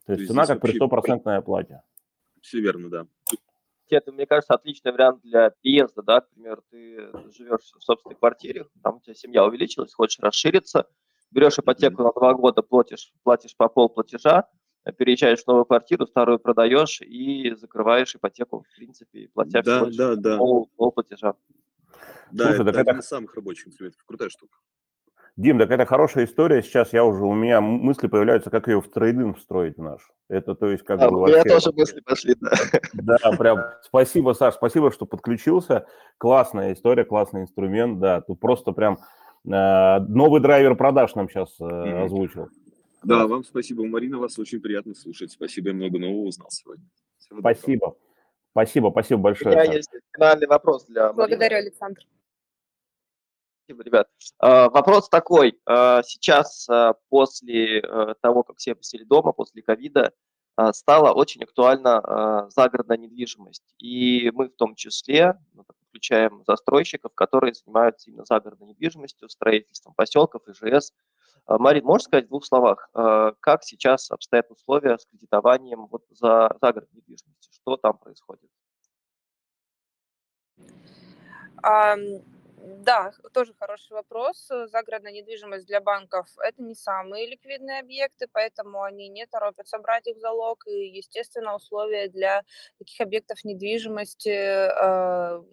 То 0.08 0.14
есть 0.14 0.28
цена 0.28 0.48
как 0.48 0.62
при 0.62 0.76
стопроцентной 0.76 1.38
оплате. 1.38 1.84
Все 2.42 2.60
верно, 2.60 2.90
да. 2.90 3.08
Это, 3.90 4.12
мне 4.12 4.26
кажется, 4.26 4.56
отличный 4.56 4.92
вариант 4.92 5.22
для 5.22 5.52
переезда, 5.52 6.02
да, 6.02 6.26
например, 6.36 6.64
ты 6.72 7.12
живешь 7.32 7.72
в 7.78 7.84
собственной 7.84 8.16
квартире, 8.16 8.66
там 8.82 8.96
у 8.96 9.00
тебя 9.02 9.14
семья 9.14 9.46
увеличилась, 9.46 9.94
хочешь 9.94 10.20
расшириться, 10.20 10.88
берешь 11.30 11.60
ипотеку 11.60 12.02
на 12.02 12.12
два 12.12 12.34
года, 12.34 12.64
платишь, 12.64 13.14
платишь 13.22 13.56
по 13.56 13.70
пол 13.70 13.90
платежа, 13.90 14.50
переезжаешь 14.92 15.44
в 15.44 15.48
новую 15.48 15.66
квартиру, 15.66 16.06
старую 16.08 16.40
продаешь 16.40 17.02
и 17.02 17.54
закрываешь 17.56 18.16
ипотеку, 18.16 18.66
в 18.70 18.76
принципе, 18.76 19.30
платя 19.34 19.62
да, 19.64 19.86
да, 19.86 20.16
да. 20.16 20.38
Пол, 20.38 20.70
пол 20.76 20.92
платежа. 20.92 21.36
Да, 22.32 22.46
Слушай, 22.46 22.62
это, 22.62 22.70
это 22.72 22.80
один 22.82 23.00
из 23.00 23.08
самых 23.08 23.36
рабочих 23.36 23.68
инструментов. 23.68 24.04
Крутая 24.06 24.30
штука. 24.30 24.58
Дим, 25.36 25.58
так 25.58 25.72
это 25.72 25.86
хорошая 25.86 26.26
история. 26.26 26.62
Сейчас 26.62 26.94
я 26.94 27.04
уже, 27.04 27.24
у 27.24 27.34
меня 27.34 27.60
мысли 27.60 28.08
появляются, 28.08 28.52
как 28.52 28.68
ее 28.68 28.82
в 28.82 28.92
трейдинг 28.92 29.38
встроить 29.38 29.80
наш. 29.80 30.12
Это 30.30 30.54
то 30.54 30.68
есть 30.68 30.84
как 30.84 31.02
а, 31.02 31.10
бы 31.10 31.20
вообще... 31.20 31.42
У 31.42 31.44
меня 31.44 31.54
тоже 31.56 31.72
мысли 31.76 32.02
пошли, 32.02 32.36
да. 32.40 32.52
Да, 32.94 33.32
прям 33.38 33.60
спасибо, 33.82 34.34
Саш, 34.34 34.56
спасибо, 34.56 34.92
что 34.92 35.08
подключился. 35.08 35.88
Классная 36.20 36.74
история, 36.74 37.04
классный 37.04 37.42
инструмент, 37.42 38.00
да. 38.00 38.22
Тут 38.22 38.40
просто 38.40 38.74
прям 38.74 39.00
э, 39.46 40.00
новый 40.08 40.40
драйвер 40.40 40.76
продаж 40.76 41.16
нам 41.16 41.28
сейчас 41.28 41.50
э, 41.60 41.64
mm-hmm. 41.64 42.04
озвучил. 42.04 42.50
Да, 43.04 43.28
вам 43.28 43.44
спасибо, 43.44 43.86
Марина, 43.86 44.18
вас 44.18 44.38
очень 44.40 44.62
приятно 44.62 44.96
слушать. 44.96 45.32
Спасибо, 45.32 45.70
я 45.70 45.76
много 45.76 46.00
нового 46.00 46.28
узнал 46.28 46.50
сегодня. 46.50 46.86
Всего 47.18 47.40
спасибо. 47.40 47.88
Доброго. 47.88 47.98
Спасибо, 48.52 48.90
спасибо 48.92 49.22
большое. 49.22 49.56
У 49.56 49.60
меня 49.60 49.74
есть 49.74 49.90
финальный 50.16 50.48
вопрос 50.48 50.86
для 50.86 51.12
Благодарю, 51.12 51.56
Марины. 51.56 51.68
Александр. 51.68 52.02
Спасибо, 53.66 53.84
ребят. 53.84 54.10
А, 54.40 54.70
вопрос 54.70 55.10
такой. 55.10 55.60
А, 55.66 56.04
сейчас, 56.04 56.68
а, 56.70 56.94
после 57.10 57.82
того, 58.22 58.44
как 58.44 58.58
все 58.58 58.76
посели 58.76 59.04
дома, 59.04 59.32
после 59.32 59.62
ковида, 59.62 60.14
стала 60.74 61.14
очень 61.14 61.42
актуальна 61.44 62.48
загородная 62.52 62.98
недвижимость. 62.98 63.74
И 63.80 64.30
мы 64.36 64.50
в 64.50 64.56
том 64.56 64.76
числе 64.76 65.40
ну, 65.54 65.66
включаем 65.90 66.44
застройщиков, 66.46 67.16
которые 67.16 67.56
занимаются 67.56 68.12
именно 68.12 68.26
загородной 68.26 68.68
недвижимостью, 68.68 69.30
строительством 69.30 69.96
поселков, 69.96 70.44
ИЖС. 70.48 70.94
Марин, 71.48 71.86
можешь 71.86 72.06
сказать 72.06 72.26
в 72.26 72.30
двух 72.30 72.46
словах, 72.46 72.90
как 73.40 73.64
сейчас 73.64 74.12
обстоят 74.12 74.50
условия 74.50 74.98
с 74.98 75.06
кредитованием 75.06 75.88
вот 75.88 76.04
за 76.10 76.56
загородной 76.62 77.02
недвижимостью? 77.02 77.54
Что 77.54 77.78
там 77.78 77.98
происходит? 77.98 78.50
Да, 82.66 83.12
тоже 83.34 83.54
хороший 83.60 83.92
вопрос. 83.92 84.48
Загородная 84.48 85.12
недвижимость 85.12 85.68
для 85.68 85.82
банков– 85.82 86.30
это 86.38 86.64
не 86.64 86.76
самые 86.76 87.28
ликвидные 87.28 87.82
объекты, 87.82 88.28
поэтому 88.32 88.84
они 88.84 89.10
не 89.10 89.26
торопятся 89.26 89.80
брать 89.80 90.08
их 90.08 90.16
в 90.16 90.20
залог. 90.22 90.66
И, 90.68 90.98
естественно, 90.98 91.56
условия 91.56 92.08
для 92.08 92.44
таких 92.78 93.02
объектов 93.02 93.44
недвижимости 93.44 94.30
э, 94.30 95.44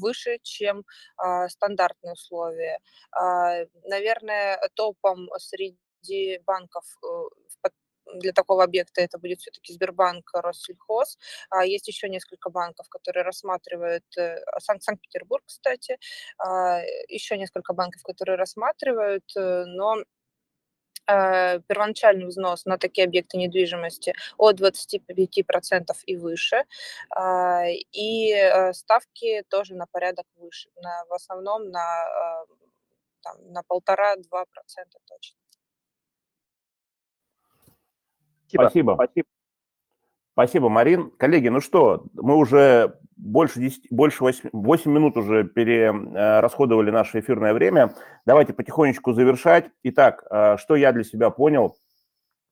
выше, 0.00 0.38
чем 0.42 0.84
э, 1.22 1.48
стандартные 1.48 2.12
условия. 2.14 2.78
Э, 3.16 3.66
наверное, 3.84 4.58
топом 4.74 5.28
среди 5.38 6.38
банков 6.46 6.84
э, 7.04 7.68
для 8.14 8.32
такого 8.32 8.64
объекта 8.64 9.00
это 9.02 9.18
будет 9.18 9.40
все-таки 9.40 9.72
Сбербанк, 9.72 10.30
Россельхоз. 10.32 11.18
А 11.50 11.64
есть 11.64 11.88
еще 11.88 12.08
несколько 12.08 12.50
банков, 12.50 12.88
которые 12.88 13.24
рассматривают, 13.24 14.04
э, 14.16 14.38
Санкт- 14.60 14.82
Санкт-Петербург, 14.84 15.42
кстати, 15.46 15.98
а, 16.38 16.80
еще 17.08 17.36
несколько 17.36 17.72
банков, 17.74 18.02
которые 18.02 18.36
рассматривают, 18.36 19.24
э, 19.36 19.64
но 19.66 19.96
первоначальный 21.66 22.26
взнос 22.26 22.66
на 22.66 22.78
такие 22.78 23.06
объекты 23.06 23.38
недвижимости 23.38 24.14
от 24.36 24.60
25% 24.60 26.02
и 26.06 26.16
выше, 26.16 26.64
а, 27.10 27.64
и 27.66 28.72
ставки 28.72 29.42
тоже 29.48 29.74
на 29.74 29.86
порядок 29.86 30.26
выше, 30.36 30.68
на, 30.76 31.04
в 31.08 31.14
основном 31.14 31.70
на, 31.70 32.04
там, 33.22 33.52
на 33.52 33.62
полтора-два 33.62 34.44
процента 34.46 34.98
точно. 35.06 35.38
Спасибо. 38.48 38.94
Спасибо. 38.94 39.28
Спасибо, 40.38 40.68
Марин. 40.68 41.10
Коллеги, 41.18 41.48
ну 41.48 41.60
что, 41.60 42.04
мы 42.14 42.36
уже 42.36 42.94
больше, 43.16 43.58
10, 43.58 43.88
больше 43.90 44.22
8, 44.22 44.50
8 44.52 44.88
минут 44.92 45.16
уже 45.16 45.42
перерасходовали 45.42 46.92
наше 46.92 47.18
эфирное 47.18 47.52
время. 47.52 47.92
Давайте 48.24 48.52
потихонечку 48.52 49.14
завершать. 49.14 49.68
Итак, 49.82 50.22
э, 50.30 50.56
что 50.58 50.76
я 50.76 50.92
для 50.92 51.02
себя 51.02 51.30
понял, 51.30 51.76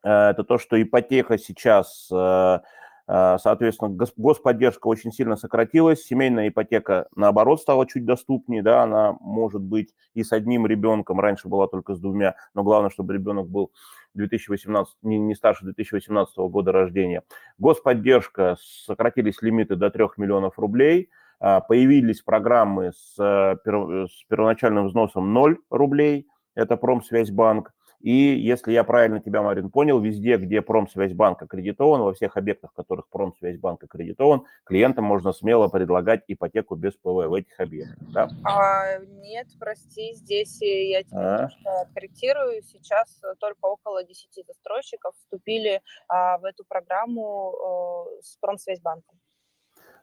э, 0.03 0.11
это 0.11 0.43
то, 0.43 0.59
что 0.59 0.83
ипотека 0.83 1.39
сейчас 1.39 2.09
э, 2.11 2.15
Э, 2.17 2.59
соответственно, 3.07 3.97
господдержка 4.17 4.89
очень 4.89 5.13
сильно 5.13 5.37
сократилась, 5.37 6.03
семейная 6.03 6.49
ипотека, 6.49 7.07
наоборот, 7.15 7.61
стала 7.61 7.87
чуть 7.87 8.05
доступнее, 8.05 8.63
да, 8.63 8.83
она 8.83 9.17
может 9.21 9.63
быть 9.63 9.95
и 10.15 10.25
с 10.25 10.33
одним 10.33 10.67
ребенком, 10.67 11.21
раньше 11.21 11.49
была 11.49 11.69
только 11.69 11.95
с 11.95 12.01
двумя, 12.01 12.35
но 12.55 12.65
главное, 12.65 12.91
чтобы 12.91 13.15
ребенок 13.15 13.49
был 13.49 13.71
2018, 14.15 14.95
не, 15.03 15.19
не 15.19 15.35
старше 15.35 15.65
2018 15.65 16.37
года 16.37 16.73
рождения. 16.73 17.23
Господдержка, 17.59 18.57
сократились 18.61 19.41
лимиты 19.43 19.77
до 19.77 19.91
3 19.91 20.07
миллионов 20.17 20.59
рублей, 20.59 21.11
э, 21.41 21.61
появились 21.69 22.23
программы 22.23 22.93
с, 22.93 23.15
э, 23.19 23.57
с 23.65 24.25
первоначальным 24.29 24.87
взносом 24.87 25.33
0 25.33 25.59
рублей, 25.71 26.27
это 26.55 26.77
Промсвязьбанк, 26.77 27.73
и 28.01 28.11
если 28.11 28.73
я 28.73 28.85
правильно 28.85 29.21
тебя, 29.21 29.43
Марин, 29.43 29.71
понял, 29.71 30.01
везде, 30.01 30.37
где 30.37 30.63
Промсвязьбанк 30.63 31.43
аккредитован, 31.43 32.03
во 32.03 32.15
всех 32.15 32.37
объектах, 32.37 32.73
в 32.73 32.75
которых 32.75 33.09
Промсвязьбанк 33.09 33.83
аккредитован, 33.83 34.45
клиентам 34.65 35.05
можно 35.05 35.33
смело 35.33 35.69
предлагать 35.69 36.23
ипотеку 36.29 36.77
без 36.77 36.95
ПВ 36.95 37.27
в 37.27 37.35
этих 37.35 37.59
объектах, 37.59 37.99
да? 38.13 38.29
А, 38.45 38.99
нет, 38.99 39.49
прости, 39.59 40.15
здесь 40.15 40.61
я 40.61 41.03
тебя 41.03 41.51
а? 41.65 41.83
откорректирую. 41.83 42.63
Сейчас 42.63 43.21
только 43.39 43.65
около 43.67 44.05
10 44.05 44.47
застройщиков 44.47 45.15
вступили 45.17 45.81
а, 46.09 46.39
в 46.39 46.45
эту 46.45 46.65
программу 46.65 47.55
а, 47.55 48.23
с 48.23 48.37
Промсвязьбанком. 48.41 49.19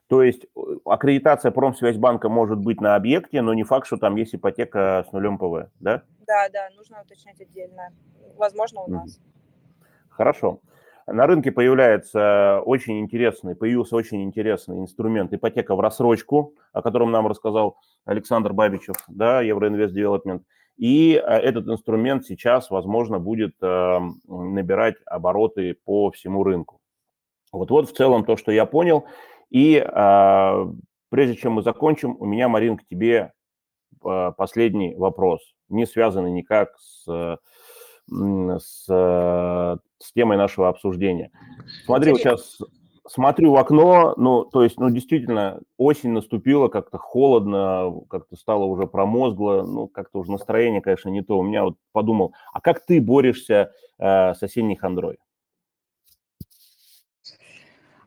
То 0.08 0.22
есть 0.22 0.44
э, 0.44 0.60
аккредитация 0.84 1.50
Промсвязьбанка 1.50 2.28
может 2.28 2.58
быть 2.58 2.80
на 2.80 2.94
объекте, 2.94 3.40
но 3.42 3.54
не 3.54 3.64
факт, 3.64 3.86
что 3.86 3.96
там 3.96 4.16
есть 4.16 4.34
ипотека 4.34 5.06
с 5.08 5.12
нулем 5.12 5.38
ПВ, 5.38 5.70
да? 5.80 6.02
Да, 6.26 6.48
да, 6.52 6.68
нужно 6.76 7.02
уточнять 7.02 7.40
отдельно. 7.40 7.88
Возможно, 8.36 8.82
у 8.82 8.90
нас. 8.90 9.20
Хорошо. 10.10 10.60
на 11.06 11.26
рынке 11.26 11.50
появляется 11.50 12.60
очень 12.64 13.00
интересный, 13.00 13.56
появился 13.56 13.96
очень 13.96 14.22
интересный 14.22 14.78
инструмент 14.78 15.32
ипотека 15.32 15.74
в 15.74 15.80
рассрочку, 15.80 16.54
о 16.72 16.82
котором 16.82 17.10
нам 17.10 17.26
рассказал 17.26 17.78
Александр 18.04 18.52
Бабичев, 18.52 18.96
да, 19.08 19.40
Евроинвест 19.40 19.94
Девелопмент. 19.94 20.44
И 20.76 21.14
э, 21.14 21.18
этот 21.18 21.66
инструмент 21.68 22.26
сейчас, 22.26 22.70
возможно, 22.70 23.18
будет 23.18 23.54
э, 23.62 23.98
набирать 24.26 24.96
обороты 25.06 25.76
по 25.84 26.10
всему 26.10 26.44
рынку. 26.44 26.80
Вот, 27.52 27.70
вот 27.70 27.88
в 27.88 27.92
целом 27.92 28.24
то, 28.24 28.36
что 28.36 28.50
я 28.50 28.66
понял. 28.66 29.06
И 29.54 29.76
э, 29.76 30.66
прежде 31.10 31.36
чем 31.36 31.52
мы 31.52 31.62
закончим, 31.62 32.16
у 32.18 32.26
меня, 32.26 32.48
Марин, 32.48 32.76
к 32.76 32.84
тебе 32.88 33.32
последний 34.36 34.94
вопрос, 34.96 35.40
не 35.70 35.86
связанный 35.86 36.30
никак 36.30 36.76
с, 36.78 37.38
с, 38.10 38.84
с 38.86 40.12
темой 40.14 40.36
нашего 40.36 40.68
обсуждения. 40.68 41.30
Смотри, 41.86 42.10
вот 42.10 42.20
сейчас 42.20 42.58
смотрю 43.08 43.52
в 43.52 43.56
окно, 43.56 44.12
ну, 44.16 44.44
то 44.44 44.62
есть, 44.62 44.78
ну, 44.78 44.90
действительно, 44.90 45.60
осень 45.78 46.10
наступила, 46.10 46.68
как-то 46.68 46.98
холодно, 46.98 47.92
как-то 48.10 48.36
стало 48.36 48.64
уже 48.64 48.86
промозгло, 48.86 49.62
ну, 49.62 49.86
как-то 49.86 50.18
уже 50.18 50.32
настроение, 50.32 50.82
конечно, 50.82 51.08
не 51.10 51.22
то. 51.22 51.38
У 51.38 51.42
меня 51.42 51.64
вот 51.64 51.76
подумал, 51.92 52.34
а 52.52 52.60
как 52.60 52.84
ты 52.84 53.00
борешься 53.00 53.72
э, 53.98 54.34
с 54.34 54.42
осенней 54.42 54.76
хандрой? 54.76 55.18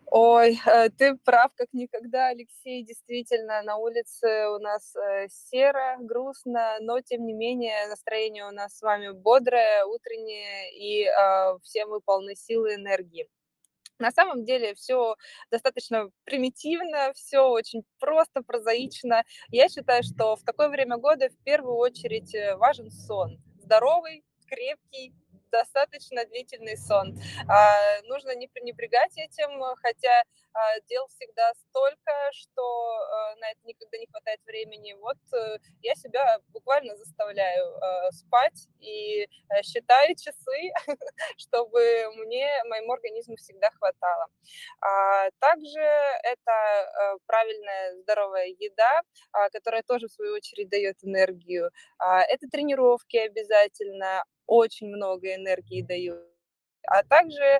Ой, 0.09 0.57
э, 0.65 0.89
ты 0.89 1.15
прав, 1.17 1.51
как 1.55 1.67
никогда, 1.73 2.27
Алексей. 2.27 2.83
Действительно, 2.83 3.61
на 3.63 3.75
улице 3.77 4.47
у 4.49 4.59
нас 4.59 4.95
э, 4.95 5.27
серо, 5.29 5.97
грустно, 5.99 6.77
но 6.79 7.01
тем 7.01 7.25
не 7.25 7.33
менее 7.33 7.87
настроение 7.87 8.45
у 8.45 8.51
нас 8.51 8.77
с 8.77 8.81
вами 8.81 9.11
бодрое, 9.11 9.83
утреннее, 9.85 10.73
и 10.73 11.03
э, 11.03 11.59
все 11.61 11.85
мы 11.85 11.99
полны 11.99 12.35
силы 12.35 12.71
и 12.71 12.75
энергии. 12.75 13.27
На 13.99 14.11
самом 14.11 14.45
деле 14.45 14.75
все 14.75 15.15
достаточно 15.51 16.09
примитивно, 16.23 17.11
все 17.13 17.41
очень 17.41 17.83
просто, 17.99 18.43
прозаично. 18.43 19.23
Я 19.49 19.67
считаю, 19.67 20.03
что 20.03 20.35
в 20.37 20.43
такое 20.43 20.69
время 20.69 20.97
года 20.97 21.29
в 21.29 21.43
первую 21.43 21.75
очередь 21.75 22.33
э, 22.33 22.55
важен 22.55 22.91
сон. 22.91 23.41
Здоровый, 23.57 24.23
крепкий, 24.47 25.13
достаточно 25.51 26.25
длительный 26.25 26.77
сон. 26.77 27.17
А, 27.47 28.01
нужно 28.03 28.35
не 28.35 28.47
пренебрегать 28.47 29.17
этим, 29.17 29.61
хотя 29.81 30.23
а, 30.53 30.79
дел 30.89 31.07
всегда 31.07 31.53
столько, 31.55 32.11
что 32.31 32.61
а, 32.63 33.35
на 33.35 33.51
это 33.51 33.59
никогда 33.63 33.97
не 33.97 34.07
хватает 34.07 34.39
времени. 34.45 34.93
Вот 34.93 35.17
а, 35.33 35.57
я 35.81 35.93
себя 35.95 36.39
буквально 36.49 36.95
заставляю 36.95 37.77
а, 37.77 38.11
спать 38.11 38.67
и 38.79 39.27
а, 39.49 39.61
считаю 39.63 40.15
часы, 40.15 40.71
чтобы 41.37 42.07
мне, 42.15 42.49
моему 42.65 42.93
организму 42.93 43.35
всегда 43.35 43.69
хватало. 43.71 44.27
А, 44.81 45.29
также 45.39 45.79
это 45.79 46.51
а, 46.51 47.17
правильная 47.25 47.95
здоровая 48.01 48.47
еда, 48.47 49.01
а, 49.31 49.49
которая 49.49 49.83
тоже 49.83 50.07
в 50.07 50.11
свою 50.11 50.33
очередь 50.33 50.69
дает 50.69 50.97
энергию. 51.03 51.71
А, 51.99 52.21
это 52.23 52.47
тренировки 52.49 53.17
обязательно, 53.17 54.23
очень 54.47 54.87
много 54.87 55.35
энергии 55.35 55.81
дают. 55.81 56.19
А 56.87 57.03
также 57.03 57.59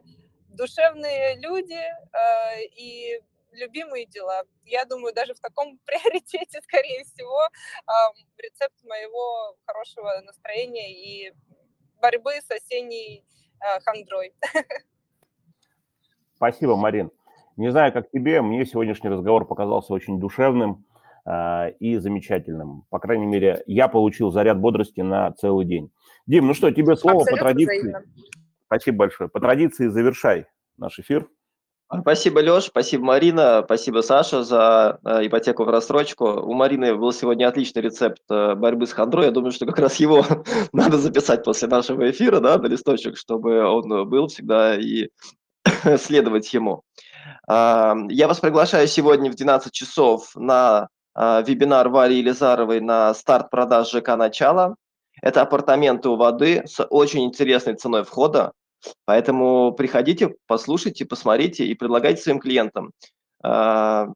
душевные 0.49 1.35
люди 1.39 1.73
э, 1.73 2.63
и 2.75 3.21
любимые 3.51 4.05
дела. 4.05 4.43
Я 4.65 4.85
думаю, 4.85 5.13
даже 5.13 5.33
в 5.33 5.39
таком 5.39 5.79
приоритете, 5.85 6.61
скорее 6.61 7.03
всего, 7.03 7.41
э, 7.43 7.91
рецепт 8.37 8.83
моего 8.83 9.55
хорошего 9.65 10.21
настроения 10.25 10.91
и 10.93 11.33
борьбы 12.01 12.33
с 12.33 12.49
осенней 12.49 13.25
э, 13.59 13.79
хандрой. 13.81 14.33
Спасибо, 16.35 16.75
Марин. 16.75 17.11
Не 17.55 17.71
знаю, 17.71 17.91
как 17.91 18.11
тебе, 18.11 18.41
мне 18.41 18.65
сегодняшний 18.65 19.09
разговор 19.09 19.47
показался 19.47 19.93
очень 19.93 20.19
душевным 20.19 20.85
э, 21.25 21.71
и 21.79 21.97
замечательным. 21.97 22.85
По 22.89 22.99
крайней 22.99 23.25
мере, 23.25 23.63
я 23.65 23.87
получил 23.87 24.29
заряд 24.29 24.59
бодрости 24.59 25.01
на 25.01 25.31
целый 25.33 25.65
день. 25.65 25.91
Дим, 26.27 26.47
ну 26.47 26.53
что, 26.53 26.69
тебе 26.71 26.95
слово 26.95 27.21
Абсолютно 27.21 27.37
по 27.37 27.43
традиции. 27.43 27.79
Взаимно. 27.79 28.03
Спасибо 28.65 28.97
большое. 28.97 29.29
По 29.29 29.39
традиции 29.39 29.87
завершай 29.87 30.45
наш 30.77 30.99
эфир. 30.99 31.27
Спасибо, 32.01 32.39
Леш, 32.39 32.65
спасибо, 32.65 33.05
Марина, 33.05 33.61
спасибо, 33.63 34.01
Саша, 34.01 34.43
за 34.43 34.99
э, 35.05 35.27
ипотеку 35.27 35.63
в 35.63 35.69
рассрочку. 35.69 36.25
У 36.25 36.53
Марины 36.53 36.93
был 36.95 37.13
сегодня 37.13 37.47
отличный 37.47 37.81
рецепт 37.81 38.21
э, 38.29 38.55
борьбы 38.55 38.87
с 38.87 38.91
хандрой. 38.91 39.27
Я 39.27 39.31
думаю, 39.31 39.53
что 39.53 39.65
как 39.65 39.79
раз 39.79 39.95
его 39.95 40.25
надо 40.73 40.97
записать 40.97 41.45
после 41.45 41.69
нашего 41.69 42.11
эфира, 42.11 42.41
да, 42.41 42.57
на 42.57 42.67
листочек, 42.67 43.15
чтобы 43.15 43.63
он 43.63 44.09
был 44.09 44.27
всегда 44.27 44.75
и 44.75 45.07
следовать 45.97 46.53
ему. 46.53 46.83
Э, 47.49 47.93
я 48.09 48.27
вас 48.27 48.41
приглашаю 48.41 48.85
сегодня 48.89 49.31
в 49.31 49.35
12 49.35 49.71
часов 49.71 50.35
на 50.35 50.89
э, 51.15 51.43
вебинар 51.47 51.87
Вари 51.87 52.17
Елизаровой 52.17 52.81
на 52.81 53.13
старт 53.13 53.49
продаж 53.49 53.89
ЖК 53.91 54.17
«Начало». 54.17 54.75
Это 55.21 55.41
апартаменты 55.41 56.09
у 56.09 56.15
воды 56.15 56.63
с 56.65 56.83
очень 56.85 57.25
интересной 57.25 57.75
ценой 57.75 58.03
входа, 58.03 58.53
поэтому 59.05 59.71
приходите, 59.73 60.35
послушайте, 60.45 61.05
посмотрите 61.05 61.65
и 61.65 61.73
предлагайте 61.73 62.21
своим 62.21 62.39
клиентам. 62.39 62.91
А, 63.43 64.07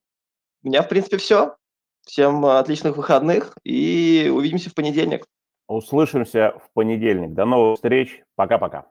у 0.63 0.67
меня, 0.67 0.83
в 0.83 0.89
принципе, 0.89 1.17
все. 1.17 1.55
Всем 2.03 2.45
отличных 2.45 2.97
выходных 2.97 3.55
и 3.63 4.31
увидимся 4.33 4.69
в 4.69 4.73
понедельник. 4.73 5.25
Услышимся 5.67 6.53
в 6.59 6.73
понедельник. 6.73 7.33
До 7.33 7.45
новых 7.45 7.75
встреч. 7.75 8.23
Пока-пока. 8.35 8.87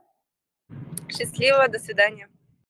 Счастливо, 1.08 1.68
до 1.68 1.78
свидания. 1.78 2.28